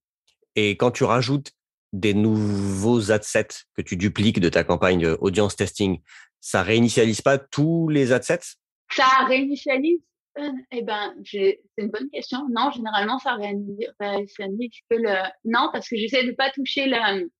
[0.56, 1.50] Et quand tu rajoutes
[1.94, 6.00] des nouveaux adsets que tu dupliques de ta campagne euh, audience testing,
[6.40, 8.56] ça réinitialise pas tous les adsets
[8.90, 10.00] Ça réinitialise?
[10.38, 12.40] Euh, Eh ben, c'est une bonne question.
[12.50, 15.14] Non, généralement, ça réini- réinitialise que le.
[15.44, 17.30] Non, parce que j'essaie de pas toucher le.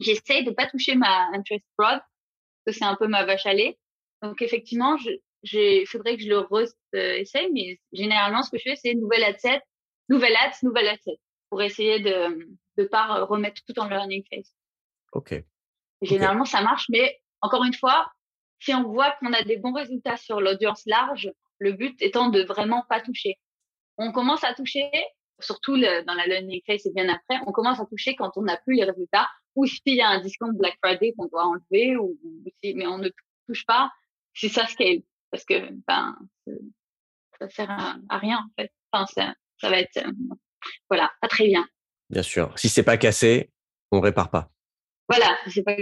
[0.00, 2.00] J'essaie de pas toucher ma interest broad,
[2.64, 3.78] parce que c'est un peu ma vache à lait.
[4.22, 4.96] Donc effectivement,
[5.42, 9.60] j'ai, faudrait que je le re-essaye, mais généralement, ce que je fais, c'est nouvelle adset,
[10.08, 11.18] nouvelle ads, nouvelle adset,
[11.50, 12.48] pour essayer de
[12.78, 14.52] de pas remettre tout en learning phase.
[15.12, 15.34] Ok.
[16.02, 18.10] Généralement, ça marche, mais encore une fois,
[18.60, 22.42] si on voit qu'on a des bons résultats sur l'audience large, le but étant de
[22.42, 23.38] vraiment pas toucher.
[23.98, 24.90] On commence à toucher,
[25.38, 28.42] surtout le- dans la learning phase et bien après, on commence à toucher quand on
[28.42, 31.96] n'a plus les résultats ou s'il y a un discount Black Friday qu'on doit enlever
[31.96, 33.10] ou, ou si, mais on ne
[33.46, 33.92] touche pas
[34.32, 36.16] si ça scale parce que ben
[37.38, 38.72] ça sert à, à rien en fait.
[38.92, 40.10] Enfin, ça, ça va être euh,
[40.88, 41.66] voilà pas très bien.
[42.12, 42.52] Bien sûr.
[42.56, 43.50] Si c'est pas cassé,
[43.90, 44.50] on répare pas.
[45.08, 45.74] Voilà, c'est pas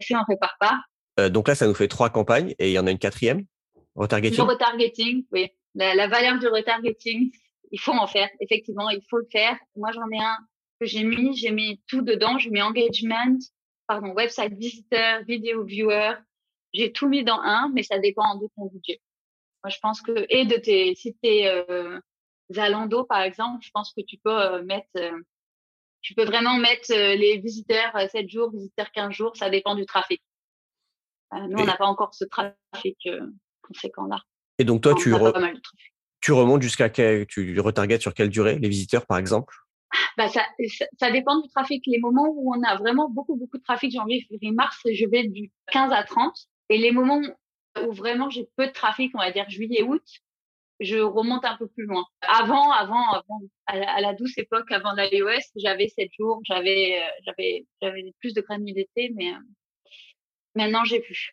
[0.00, 0.80] si on répare pas.
[1.20, 3.46] Euh, donc là, ça nous fait trois campagnes et il y en a une quatrième,
[3.94, 4.36] retargeting?
[4.36, 5.50] Le retargeting, oui.
[5.76, 7.30] La, la valeur du retargeting,
[7.70, 8.28] il faut en faire.
[8.40, 9.56] Effectivement, il faut le faire.
[9.76, 10.36] Moi, j'en ai un
[10.80, 11.36] que j'ai mis.
[11.36, 12.36] J'ai mis tout dedans.
[12.38, 13.38] J'ai mis engagement,
[13.86, 16.14] pardon, website visitor, video viewer.
[16.72, 19.00] J'ai tout mis dans un, mais ça dépend de ton budget.
[19.62, 22.00] Moi, je pense que, et de tes, si t'es, euh,
[22.52, 25.12] Zalando, par exemple, je pense que tu peux euh, mettre, euh,
[26.04, 29.36] tu peux vraiment mettre euh, les visiteurs euh, 7 jours, visiteurs 15 jours.
[29.36, 30.22] Ça dépend du trafic.
[31.32, 33.26] Euh, nous, on n'a pas encore ce trafic euh,
[33.62, 34.20] conséquent là.
[34.58, 35.60] Et donc toi, On tu, re-
[36.30, 39.54] remontes jusqu'à quel, tu retargetes sur quelle durée Les visiteurs, par exemple?
[40.18, 41.82] Bah, ça, ça, ça dépend du trafic.
[41.86, 45.26] Les moments où on a vraiment beaucoup, beaucoup de trafic, janvier, février, mars, je vais
[45.26, 46.36] du 15 à 30.
[46.68, 47.22] Et les moments
[47.82, 50.02] où vraiment j'ai peu de trafic, on va dire juillet, août,
[50.80, 52.04] je remonte un peu plus loin.
[52.22, 57.00] Avant, avant, avant, à la, à la douce époque, avant l'iOS, j'avais 7 jours, j'avais,
[57.00, 59.38] euh, j'avais, j'avais plus de granularité, mais euh,
[60.54, 61.32] maintenant j'ai plus.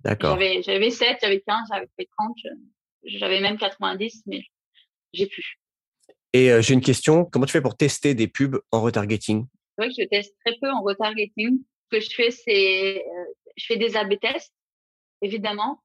[0.00, 0.32] D'accord.
[0.38, 4.42] J'avais, j'avais 7, j'avais 15, j'avais fait 30, je- j'avais même 90, mais
[5.12, 5.58] j'ai plus.
[6.32, 7.24] Et euh, j'ai une question.
[7.26, 9.46] Comment tu fais pour tester des pubs en retargeting?
[9.78, 11.58] C'est vrai que je teste très peu en retargeting.
[11.92, 13.24] Ce que je fais, c'est euh,
[13.56, 14.54] je fais des A/B tests,
[15.20, 15.82] évidemment.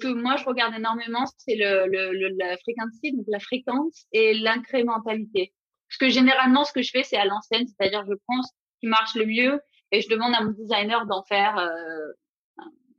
[0.00, 4.34] Que moi je regarde énormément, c'est le, le, le- la frequency, donc la fréquence et
[4.34, 5.52] l'incrémentalité.
[5.88, 8.86] Parce que généralement, ce que je fais, c'est à l'ancienne, c'est-à-dire je prends ce qui
[8.86, 9.60] marche le mieux
[9.92, 12.12] et je demande à mon designer d'en faire euh,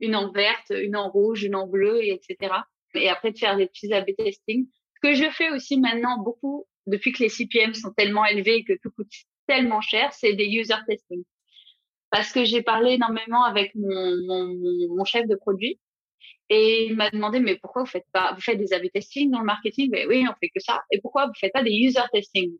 [0.00, 2.54] une en verte, une en rouge, une en bleu, et etc.
[2.94, 4.68] Et après de faire des petits A/B testing.
[4.96, 8.64] Ce que je fais aussi maintenant beaucoup, depuis que les CPM sont tellement élevés et
[8.64, 9.10] que tout coûte
[9.46, 11.24] tellement cher, c'est des user testing.
[12.10, 15.80] Parce que j'ai parlé énormément avec mon, mon, mon chef de produit
[16.54, 19.38] et il m'a demandé, mais pourquoi vous faites pas, vous faites des A/B testing dans
[19.38, 19.88] le marketing?
[19.90, 20.82] Mais oui, on fait que ça.
[20.90, 22.52] Et pourquoi vous faites pas des user testing?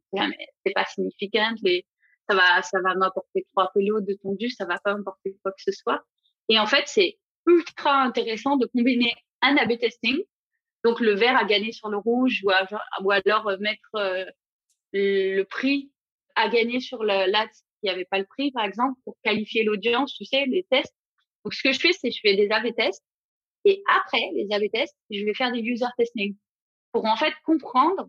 [0.65, 1.85] C'est pas significant, les,
[2.27, 5.63] ça va, ça va m'apporter trois kilos de tondu, ça va pas m'apporter quoi que
[5.63, 6.03] ce soit.
[6.49, 10.23] Et en fait, c'est ultra intéressant de combiner un A/B testing,
[10.85, 12.51] donc le vert à gagner sur le rouge, ou,
[13.05, 14.25] ou alors euh, mettre euh,
[14.95, 15.93] le prix
[16.35, 17.51] à gagner sur l'ad
[17.83, 20.95] qui avait pas le prix, par exemple, pour qualifier l'audience, tu sais, les tests.
[21.45, 23.05] Donc, ce que je fais, c'est je fais des A/B tests
[23.65, 26.37] et après les A/B tests, je vais faire des user testing
[26.93, 28.09] pour en fait comprendre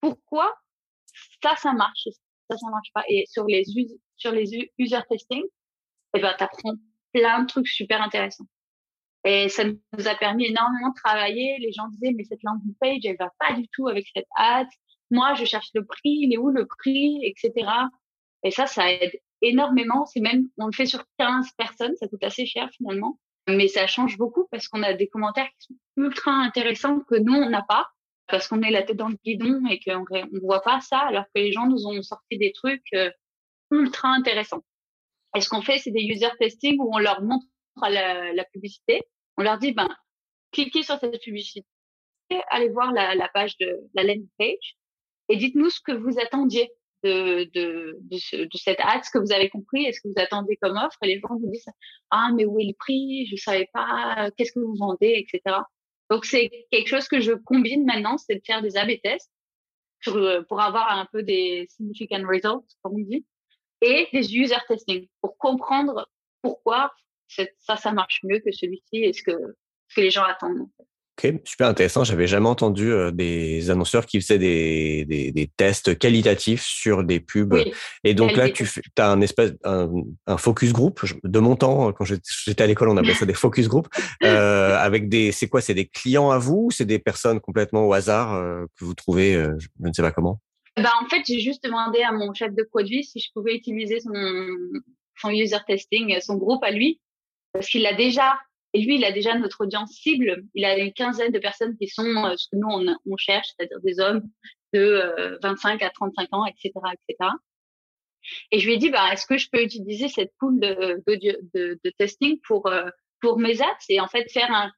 [0.00, 0.54] pourquoi
[1.42, 2.08] ça, ça marche,
[2.50, 3.04] ça, ça marche pas.
[3.08, 3.64] Et sur les
[4.16, 5.42] sur les user testing,
[6.14, 6.74] eh ben, t'apprends
[7.12, 8.46] plein de trucs super intéressants.
[9.24, 11.56] Et ça nous a permis énormément de travailler.
[11.58, 14.66] Les gens disaient, mais cette landing page, elle va pas du tout avec cette ad.
[15.10, 17.66] Moi, je cherche le prix, il est où le prix, etc.
[18.42, 20.04] Et ça, ça aide énormément.
[20.06, 23.18] C'est même, on le fait sur 15 personnes, ça coûte assez cher finalement.
[23.48, 27.34] Mais ça change beaucoup parce qu'on a des commentaires qui sont ultra intéressants que nous,
[27.34, 27.86] on n'a pas
[28.26, 31.24] parce qu'on est la tête dans le guidon et qu'on ne voit pas ça alors
[31.24, 33.10] que les gens nous ont sorti des trucs euh,
[33.70, 34.64] ultra intéressants.
[35.36, 37.44] Et ce qu'on fait, c'est des user testing où on leur montre
[37.82, 39.02] la, la publicité.
[39.36, 39.88] On leur dit, ben,
[40.52, 41.66] cliquez sur cette publicité,
[42.48, 44.76] allez voir la, la page de la landing page
[45.28, 46.70] et dites-nous ce que vous attendiez
[47.04, 50.76] de, de, de, cette ad, ce que vous avez compris, est-ce que vous attendez comme
[50.76, 51.66] offre Et les gens vous disent
[52.10, 53.26] ah mais où est le prix?
[53.26, 54.30] Je savais pas.
[54.36, 55.58] Qu'est-ce que vous vendez, etc.
[56.10, 59.30] Donc c'est quelque chose que je combine maintenant, c'est de faire des A/B tests
[60.04, 63.24] pour, pour avoir un peu des significant results, comme on dit,
[63.80, 66.08] et des user testing pour comprendre
[66.42, 66.92] pourquoi
[67.28, 69.36] ça ça marche mieux que celui-ci et ce que
[69.88, 70.68] ce que les gens attendent.
[71.16, 72.02] Ok, super intéressant.
[72.02, 77.20] J'avais jamais entendu euh, des annonceurs qui faisaient des, des, des, tests qualitatifs sur des
[77.20, 77.54] pubs.
[78.02, 78.66] et donc là, tu
[78.98, 79.88] as un espèce un,
[80.26, 81.04] un, focus group.
[81.22, 83.88] De mon temps, quand j'étais à l'école, on appelait ça des focus group.
[84.24, 87.86] Euh, avec des, c'est quoi C'est des clients à vous ou c'est des personnes complètement
[87.86, 90.40] au hasard euh, que vous trouvez, je ne sais pas comment?
[90.76, 94.00] Bah, en fait, j'ai juste demandé à mon chef de produit si je pouvais utiliser
[94.00, 94.12] son,
[95.20, 97.00] son user testing, son groupe à lui,
[97.52, 98.38] parce qu'il l'a déjà
[98.74, 100.44] et lui, il a déjà notre audience cible.
[100.54, 102.68] Il a une quinzaine de personnes qui sont euh, ce que nous,
[103.06, 104.22] on, cherche, c'est-à-dire des hommes
[104.72, 106.72] de 25 euh, à 35 ans, etc.,
[107.08, 107.30] etc.
[108.50, 111.38] Et je lui ai dit, bah, est-ce que je peux utiliser cette pool de, de,
[111.54, 112.88] de, de testing pour, euh,
[113.20, 114.72] pour mes ads et en fait faire un,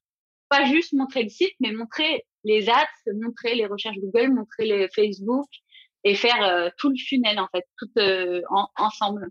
[0.50, 4.88] pas juste montrer le site, mais montrer les ads, montrer les recherches Google, montrer les
[4.90, 5.48] Facebook
[6.04, 7.90] et faire tout le funnel, en fait, tout
[8.76, 9.28] ensemble.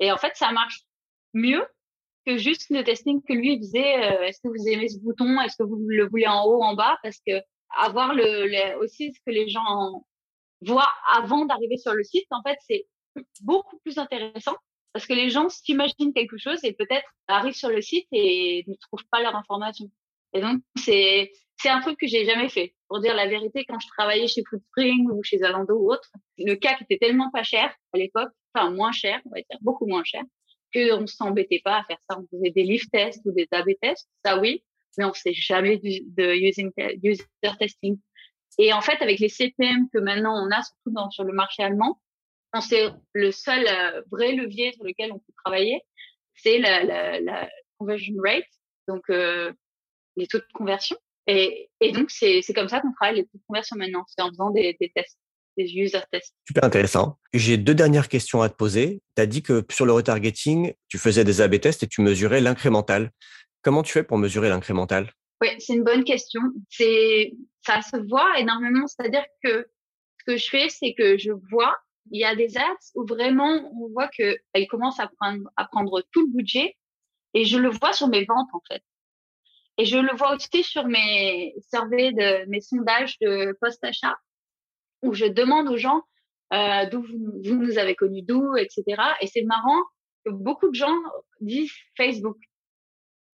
[0.00, 0.84] Et en fait, ça marche
[1.34, 1.66] mieux
[2.26, 3.96] que juste le testing que lui faisait.
[3.96, 5.40] Euh, est-ce que vous aimez ce bouton?
[5.40, 6.98] Est-ce que vous le voulez en haut, en bas?
[7.02, 7.40] Parce que
[7.76, 10.04] avoir le, aussi ce que les gens
[10.62, 12.86] voient avant d'arriver sur le site, en fait, c'est
[13.42, 14.56] beaucoup plus intéressant
[14.92, 18.74] parce que les gens s'imaginent quelque chose et peut-être arrivent sur le site et ne
[18.74, 19.86] trouvent pas leur information.
[20.32, 22.74] Et donc, c'est, c'est un truc que j'ai jamais fait.
[22.88, 26.54] Pour dire la vérité, quand je travaillais chez Foodspring ou chez Zalando ou autre, le
[26.54, 30.04] CAC était tellement pas cher à l'époque, enfin moins cher, on va dire, beaucoup moins
[30.04, 30.22] cher,
[30.72, 32.18] qu'on s'embêtait pas à faire ça.
[32.18, 34.64] On faisait des lift tests ou des A/B tests, ça oui,
[34.96, 36.70] mais on sait jamais de using,
[37.02, 37.24] user
[37.58, 37.98] testing.
[38.58, 42.00] Et en fait, avec les CPM que maintenant on a, surtout sur le marché allemand,
[42.60, 45.82] sait le seul euh, vrai levier sur lequel on peut travailler,
[46.34, 48.44] c'est la, conversion rate,
[48.88, 49.52] donc euh,
[50.16, 50.96] les taux de conversion.
[51.28, 54.50] Et, donc, c'est comme ça qu'on travaille les taux de conversion maintenant, c'est en faisant
[54.50, 55.18] des tests
[55.58, 56.34] des user tests.
[56.46, 57.18] Super intéressant.
[57.34, 59.02] J'ai deux dernières questions à te poser.
[59.16, 62.40] Tu as dit que sur le retargeting, tu faisais des A-B tests et tu mesurais
[62.40, 63.10] l'incrémental.
[63.62, 65.12] Comment tu fais pour mesurer l'incrémental?
[65.42, 66.40] Oui, c'est une bonne question.
[66.70, 67.32] C'est
[67.66, 68.86] ça se voit énormément.
[68.86, 69.66] C'est-à-dire que
[70.20, 71.76] ce que je fais, c'est que je vois,
[72.10, 72.62] il y a des ads
[72.94, 76.76] où vraiment on voit que elle commence à prendre, à prendre tout le budget
[77.34, 78.82] et je le vois sur mes ventes en fait.
[79.76, 84.16] Et je le vois aussi sur mes surveys de mes sondages de post-achat
[85.02, 86.02] où je demande aux gens
[86.52, 88.84] euh, d'où vous, vous, nous avez connus, d'où, etc.
[89.20, 89.82] Et c'est marrant
[90.24, 90.96] que beaucoup de gens
[91.40, 92.38] disent Facebook.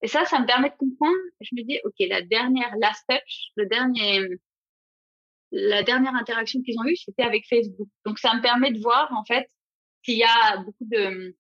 [0.03, 1.15] Et ça, ça me permet de comprendre.
[1.41, 4.27] Je me dis, ok, la dernière last touch, le dernier,
[5.53, 7.89] la dernière interaction qu'ils ont eue, c'était avec Facebook.
[8.05, 9.49] Donc ça me permet de voir en fait
[10.03, 11.37] qu'il y a beaucoup de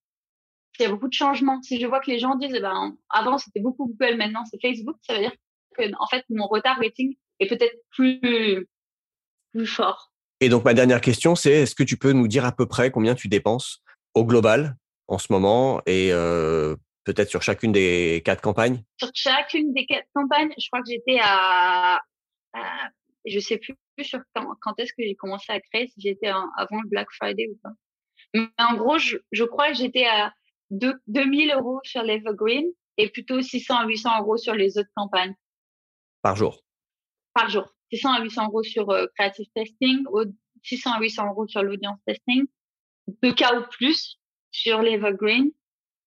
[0.74, 1.60] qu'il y a beaucoup de changements.
[1.62, 4.60] Si je vois que les gens disent, eh ben, avant c'était beaucoup Google, maintenant c'est
[4.60, 5.34] Facebook, ça veut dire
[5.76, 8.66] que en fait mon retargeting est peut-être plus
[9.52, 10.13] plus fort.
[10.40, 12.90] Et donc, ma dernière question, c'est est-ce que tu peux nous dire à peu près
[12.90, 13.82] combien tu dépenses
[14.14, 14.76] au global
[15.08, 18.82] en ce moment et euh, peut-être sur chacune des quatre campagnes?
[18.98, 22.00] Sur chacune des quatre campagnes, je crois que j'étais à,
[22.52, 22.90] à
[23.24, 26.80] Je sais plus sur quand, quand est-ce que j'ai commencé à créer, si j'étais avant
[26.82, 27.70] le Black Friday ou pas.
[28.34, 30.32] Mais en gros, je, je crois que j'étais à
[30.70, 32.66] 2, 2000 euros sur l'Evergreen
[32.96, 35.34] et plutôt 600 à 800 euros sur les autres campagnes.
[36.22, 36.62] Par jour?
[37.34, 37.73] Par jour.
[37.94, 40.04] 600 à 800 euros sur euh, Creative Testing,
[40.62, 42.44] 600 à 800 euros sur l'Audience Testing,
[43.22, 44.18] deux cas ou plus
[44.50, 45.50] sur l'Evergreen.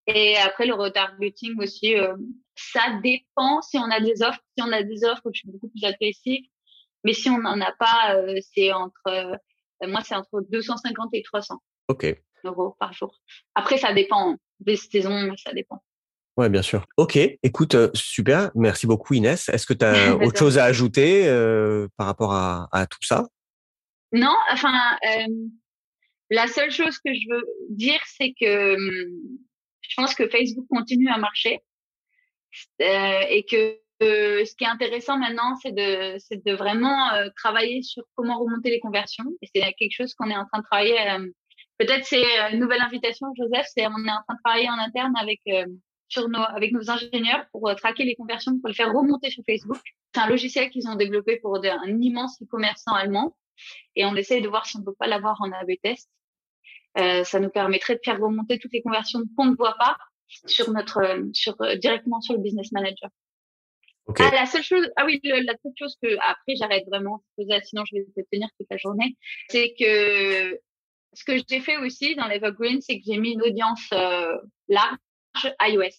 [0.08, 2.16] Et après, le retargeting aussi, euh,
[2.56, 4.40] ça dépend si on a des offres.
[4.58, 6.44] Si on a des offres, je suis beaucoup plus agressive.
[7.04, 9.38] Mais si on n'en a pas, euh, c'est entre,
[9.86, 12.06] moi, c'est entre 250 et 300 Ok.
[12.44, 13.20] euros par jour.
[13.54, 15.84] Après, ça dépend des saisons, ça dépend.
[16.38, 16.86] Ouais, bien sûr.
[16.98, 18.52] Ok, écoute, euh, super.
[18.54, 19.50] Merci beaucoup Inès.
[19.50, 23.28] Est-ce que tu as autre chose à ajouter euh, par rapport à, à, tout ça?
[24.12, 24.72] Non, enfin,
[25.04, 25.34] euh,
[26.30, 29.18] la seule chose que je veux dire, c'est que hum,
[29.82, 31.60] je pense que Facebook continue à marcher
[32.84, 38.04] euh, et que ce qui est intéressant maintenant, c'est de, c'est de vraiment travailler sur
[38.14, 39.26] comment remonter les conversions.
[39.42, 40.98] Et c'est quelque chose qu'on est en train de travailler.
[41.80, 43.66] Peut-être c'est une nouvelle invitation, Joseph.
[43.74, 45.42] C'est on est en train de travailler en interne avec
[46.08, 49.44] sur nos, avec nos ingénieurs pour euh, traquer les conversions, pour les faire remonter sur
[49.46, 49.80] Facebook.
[50.14, 53.36] C'est un logiciel qu'ils ont développé pour un immense e-commerçant allemand.
[53.96, 56.10] Et on essaye de voir si on peut pas l'avoir en A/B test.
[56.98, 60.72] Euh, ça nous permettrait de faire remonter toutes les conversions qu'on ne voit pas sur
[60.72, 63.10] notre, euh, sur euh, directement sur le business manager.
[64.08, 64.24] Okay.
[64.26, 67.24] Ah, la seule chose, ah oui, la seule chose que après j'arrête vraiment,
[67.64, 69.18] sinon je vais te tenir toute la journée,
[69.50, 70.58] c'est que
[71.14, 74.38] ce que j'ai fait aussi dans l'Evergreen, c'est que j'ai mis une audience euh,
[74.70, 74.98] large
[75.62, 75.96] iOS.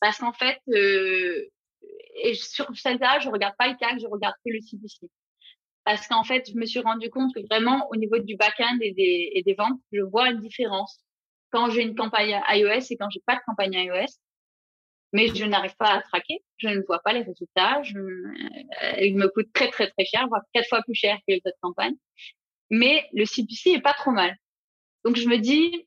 [0.00, 1.48] Parce qu'en fait, euh,
[2.16, 5.10] et sur celle-là, je regarde pas le CAC, je regarde que le CPC.
[5.84, 8.92] Parce qu'en fait, je me suis rendu compte que vraiment, au niveau du back-end et
[9.44, 11.00] des, ventes, je vois une différence
[11.50, 14.12] quand j'ai une campagne iOS et quand j'ai pas de campagne iOS.
[15.12, 19.28] Mais je n'arrive pas à traquer, je ne vois pas les résultats, euh, il me
[19.28, 21.94] coûte très très très cher, voire quatre fois plus cher que les autres campagnes.
[22.70, 24.36] Mais le CPC est pas trop mal.
[25.04, 25.86] Donc je me dis,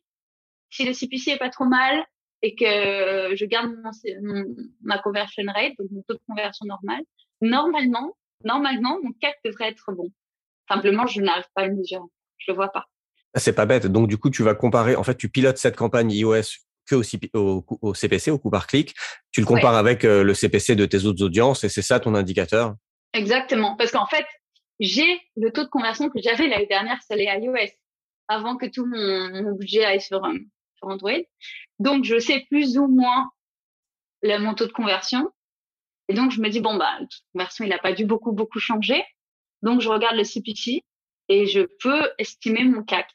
[0.69, 2.05] si le CPC est pas trop mal,
[2.41, 3.71] et que je garde
[4.21, 4.45] mon,
[4.81, 7.01] ma conversion rate, donc mon taux de conversion normal,
[7.41, 10.09] normalement, normalement, mon CAC devrait être bon.
[10.69, 12.01] Simplement, je n'arrive pas à le mesurer.
[12.37, 12.85] Je le vois pas.
[13.33, 13.87] Ah, c'est pas bête.
[13.87, 16.43] Donc, du coup, tu vas comparer, en fait, tu pilotes cette campagne iOS
[16.87, 16.95] que
[17.33, 18.95] au, au, CPC, au coup par clic.
[19.31, 22.15] Tu le compares avec euh, le CPC de tes autres audiences et c'est ça ton
[22.15, 22.75] indicateur?
[23.13, 23.75] Exactement.
[23.75, 24.25] Parce qu'en fait,
[24.79, 27.71] j'ai le taux de conversion que j'avais l'année dernière sur les iOS
[28.29, 30.33] avant que tout mon, mon budget aille sur, euh,
[30.77, 31.19] sur Android.
[31.79, 33.29] Donc, je sais plus ou moins
[34.21, 35.29] le, mon taux de conversion.
[36.09, 38.05] Et donc, je me dis, bon, bah, le taux de conversion, il n'a pas dû
[38.05, 39.03] beaucoup, beaucoup changer.
[39.61, 40.83] Donc, je regarde le CPC
[41.29, 43.09] et je peux estimer mon CAC,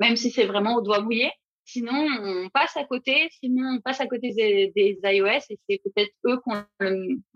[0.00, 1.30] même si c'est vraiment au doigt mouillé.
[1.64, 3.28] Sinon, on passe à côté.
[3.40, 6.40] Sinon, on passe à côté des, iOS et c'est peut-être eux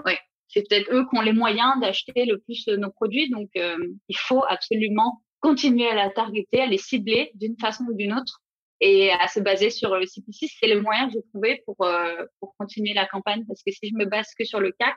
[0.04, 3.28] ouais, c'est eux qui ont les moyens d'acheter le plus nos produits.
[3.30, 3.76] Donc, euh,
[4.08, 8.40] il faut absolument continuer à la targeter, à les cibler d'une façon ou d'une autre
[8.80, 12.24] et à se baser sur le CPC, c'est le moyen que j'ai trouvé pour, euh,
[12.38, 13.44] pour continuer la campagne.
[13.46, 14.96] Parce que si je me base que sur le CAC,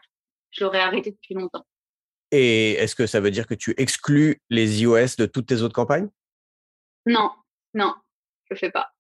[0.52, 1.66] je l'aurais arrêté depuis longtemps.
[2.32, 5.76] Et est-ce que ça veut dire que tu exclus les iOS de toutes tes autres
[5.76, 6.10] campagnes?
[7.06, 7.32] Non,
[7.74, 7.94] non,
[8.50, 8.92] je fais pas.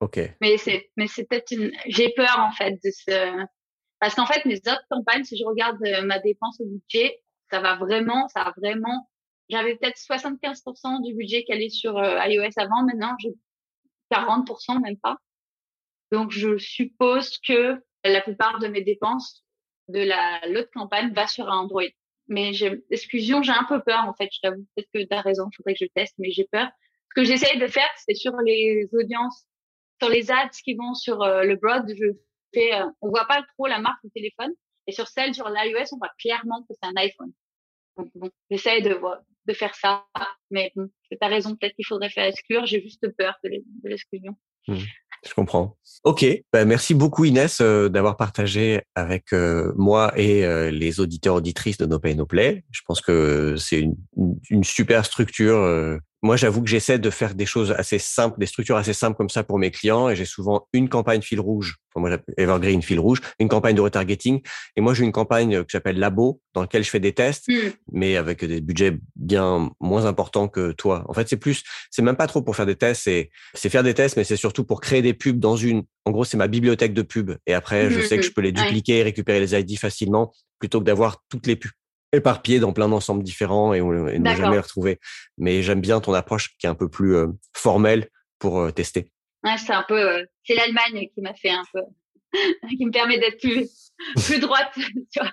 [0.00, 0.20] Ok.
[0.40, 1.72] Mais c'est, mais c'est peut-être une.
[1.86, 3.44] J'ai peur en fait de ce.
[3.98, 7.20] Parce qu'en fait, mes autres campagnes, si je regarde euh, ma dépense au budget,
[7.50, 9.10] ça va vraiment, ça a vraiment.
[9.48, 12.84] J'avais peut-être 75% du budget qui allait sur euh, iOS avant.
[12.84, 13.34] Maintenant, j'ai
[14.10, 15.16] 40% même pas.
[16.10, 19.44] Donc je suppose que la plupart de mes dépenses
[19.88, 21.82] de la l'autre campagne va sur Android.
[22.28, 22.52] Mais
[22.90, 24.28] exclusion, j'ai un peu peur en fait.
[24.32, 26.68] Je t'avoue peut-être que tu as raison, il faudrait que je teste, mais j'ai peur.
[27.10, 29.46] Ce que j'essaye de faire, c'est sur les audiences,
[30.00, 32.06] sur les ads qui vont sur euh, le broad, je
[32.52, 34.52] fais, euh, on voit pas trop la marque du téléphone,
[34.86, 37.32] et sur celle sur l'iOS, on voit clairement que c'est un iPhone.
[37.96, 39.00] Donc j'essaye de,
[39.48, 40.04] de faire ça.
[40.50, 42.66] Mais bon, tu as raison, peut-être qu'il faudrait faire exclure.
[42.66, 43.50] J'ai juste peur de
[43.84, 44.36] l'exclusion.
[44.68, 44.76] Mmh,
[45.26, 45.76] je comprends.
[46.04, 51.36] Ok, ben, merci beaucoup Inès euh, d'avoir partagé avec euh, moi et euh, les auditeurs
[51.36, 52.64] auditrices de No Pay No Play.
[52.70, 57.72] Je pense que c'est une, super structure moi, j'avoue que j'essaie de faire des choses
[57.72, 60.88] assez simples, des structures assez simples comme ça pour mes clients, et j'ai souvent une
[60.88, 64.40] campagne fil rouge, enfin, moi Evergreen fil rouge, une campagne de retargeting,
[64.76, 67.52] et moi j'ai une campagne que j'appelle Labo, dans laquelle je fais des tests, mmh.
[67.92, 71.04] mais avec des budgets bien moins importants que toi.
[71.08, 73.84] En fait, c'est plus, c'est même pas trop pour faire des tests, c'est c'est faire
[73.84, 75.84] des tests, mais c'est surtout pour créer des pubs dans une.
[76.04, 78.40] En gros, c'est ma bibliothèque de pubs, et après, je mmh, sais que je peux
[78.40, 81.70] les dupliquer, récupérer les ID facilement, plutôt que d'avoir toutes les pubs
[82.12, 84.98] éparpillés dans plein d'ensembles différents et, et ne jamais les retrouver.
[85.36, 89.10] Mais j'aime bien ton approche qui est un peu plus euh, formelle pour euh, tester.
[89.44, 91.82] Ouais, c'est un peu, euh, c'est l'Allemagne qui m'a fait un peu,
[92.76, 93.92] qui me permet d'être plus,
[94.26, 94.72] plus droite
[95.10, 95.24] sur,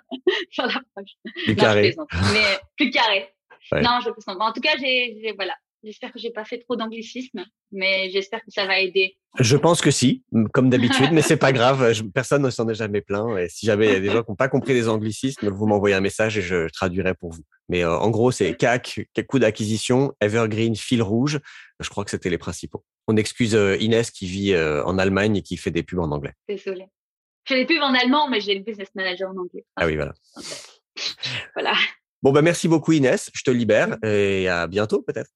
[0.52, 1.12] sur l'approche.
[1.46, 1.96] Plus carré.
[2.34, 3.32] mais plus carré.
[3.72, 5.56] Non, je En tout cas, j'ai, voilà.
[5.86, 9.18] J'espère que j'ai pas fait trop d'anglicisme, mais j'espère que ça va aider.
[9.38, 12.02] Je pense que si, comme d'habitude, mais c'est pas grave.
[12.12, 13.38] personne ne s'en est jamais plaint.
[13.38, 15.68] Et si jamais il y a des gens qui n'ont pas compris les anglicismes, vous
[15.68, 17.44] m'envoyez un message et je traduirai pour vous.
[17.70, 21.40] Mais euh, en gros, c'est CAC, coût d'acquisition, Evergreen, fil rouge.
[21.80, 22.84] Je crois que c'était les principaux.
[23.08, 26.10] On excuse euh, Inès qui vit euh, en Allemagne et qui fait des pubs en
[26.12, 26.34] anglais.
[26.50, 26.88] Désolée.
[27.44, 29.64] Je fais des pubs en allemand, mais j'ai le business manager en anglais.
[29.76, 30.16] Ah oui, voilà.
[31.54, 31.74] voilà.
[32.24, 33.30] Bon, bah, merci beaucoup Inès.
[33.36, 35.30] Je te libère et à bientôt peut-être.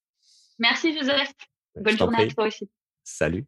[0.60, 1.32] Merci Joseph.
[1.76, 2.70] Bonne journée à toi aussi.
[3.03, 3.45] Salut.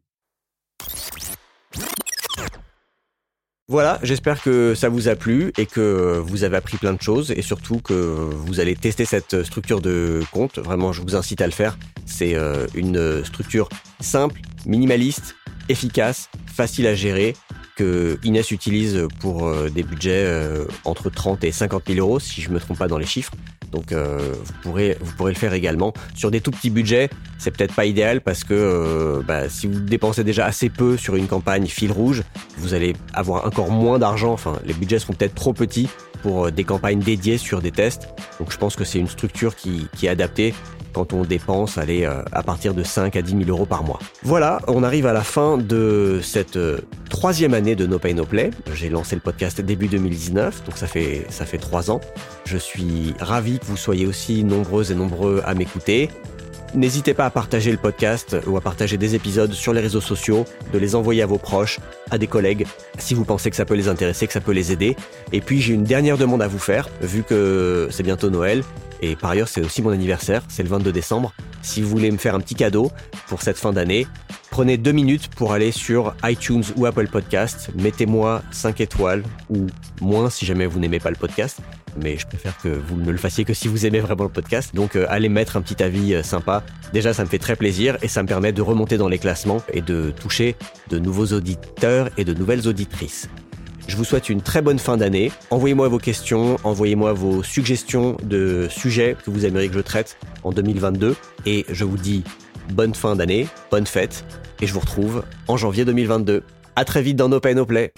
[3.68, 7.30] Voilà, j'espère que ça vous a plu et que vous avez appris plein de choses
[7.30, 10.58] et surtout que vous allez tester cette structure de compte.
[10.58, 11.78] Vraiment, je vous incite à le faire.
[12.04, 13.68] C'est euh, une structure
[14.02, 15.34] simple, minimaliste,
[15.68, 17.34] efficace, facile à gérer
[17.76, 22.42] que Inès utilise pour euh, des budgets euh, entre 30 et 50 000 euros, si
[22.42, 23.32] je me trompe pas dans les chiffres.
[23.70, 27.08] Donc euh, vous pourrez vous pourrez le faire également sur des tout petits budgets.
[27.38, 31.26] C'est peut-être pas idéal parce que bah, si vous dépensez déjà assez peu sur une
[31.26, 32.22] campagne fil rouge,
[32.58, 34.32] vous allez avoir encore moins d'argent.
[34.32, 35.88] Enfin, les budgets seront peut-être trop petits
[36.22, 38.08] pour des campagnes dédiées sur des tests.
[38.38, 40.54] Donc je pense que c'est une structure qui, est adaptée
[40.92, 43.98] quand on dépense aller euh, à partir de 5 à 10 000 euros par mois.
[44.22, 48.24] Voilà, on arrive à la fin de cette euh, troisième année de No Pay No
[48.24, 48.50] Play.
[48.74, 52.00] J'ai lancé le podcast début 2019, donc ça fait ça fait trois ans.
[52.44, 56.10] Je suis ravi que vous soyez aussi nombreuses et nombreux à m'écouter.
[56.74, 60.46] N'hésitez pas à partager le podcast ou à partager des épisodes sur les réseaux sociaux,
[60.72, 62.66] de les envoyer à vos proches, à des collègues,
[62.96, 64.96] si vous pensez que ça peut les intéresser, que ça peut les aider.
[65.32, 68.62] Et puis j'ai une dernière demande à vous faire, vu que c'est bientôt Noël,
[69.02, 71.34] et par ailleurs, c'est aussi mon anniversaire, c'est le 22 décembre.
[71.62, 72.90] Si vous voulez me faire un petit cadeau
[73.28, 74.06] pour cette fin d'année,
[74.50, 77.70] prenez deux minutes pour aller sur iTunes ou Apple Podcast.
[77.76, 79.66] Mettez-moi 5 étoiles ou
[80.00, 81.58] moins si jamais vous n'aimez pas le podcast.
[82.02, 84.74] Mais je préfère que vous ne le fassiez que si vous aimez vraiment le podcast.
[84.74, 86.64] Donc euh, allez mettre un petit avis euh, sympa.
[86.92, 89.62] Déjà, ça me fait très plaisir et ça me permet de remonter dans les classements
[89.72, 90.56] et de toucher
[90.90, 93.28] de nouveaux auditeurs et de nouvelles auditrices.
[93.88, 95.32] Je vous souhaite une très bonne fin d'année.
[95.50, 100.52] Envoyez-moi vos questions, envoyez-moi vos suggestions de sujets que vous aimeriez que je traite en
[100.52, 101.16] 2022.
[101.46, 102.24] Et je vous dis
[102.72, 104.24] bonne fin d'année, bonne fête.
[104.60, 106.42] Et je vous retrouve en janvier 2022.
[106.76, 107.92] À très vite dans No Pay No Play.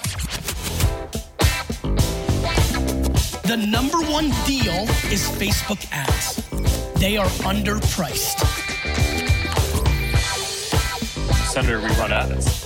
[3.45, 6.43] The number one deal is Facebook ads.
[6.99, 8.43] They are underpriced.
[11.53, 12.64] Senator, we run ads.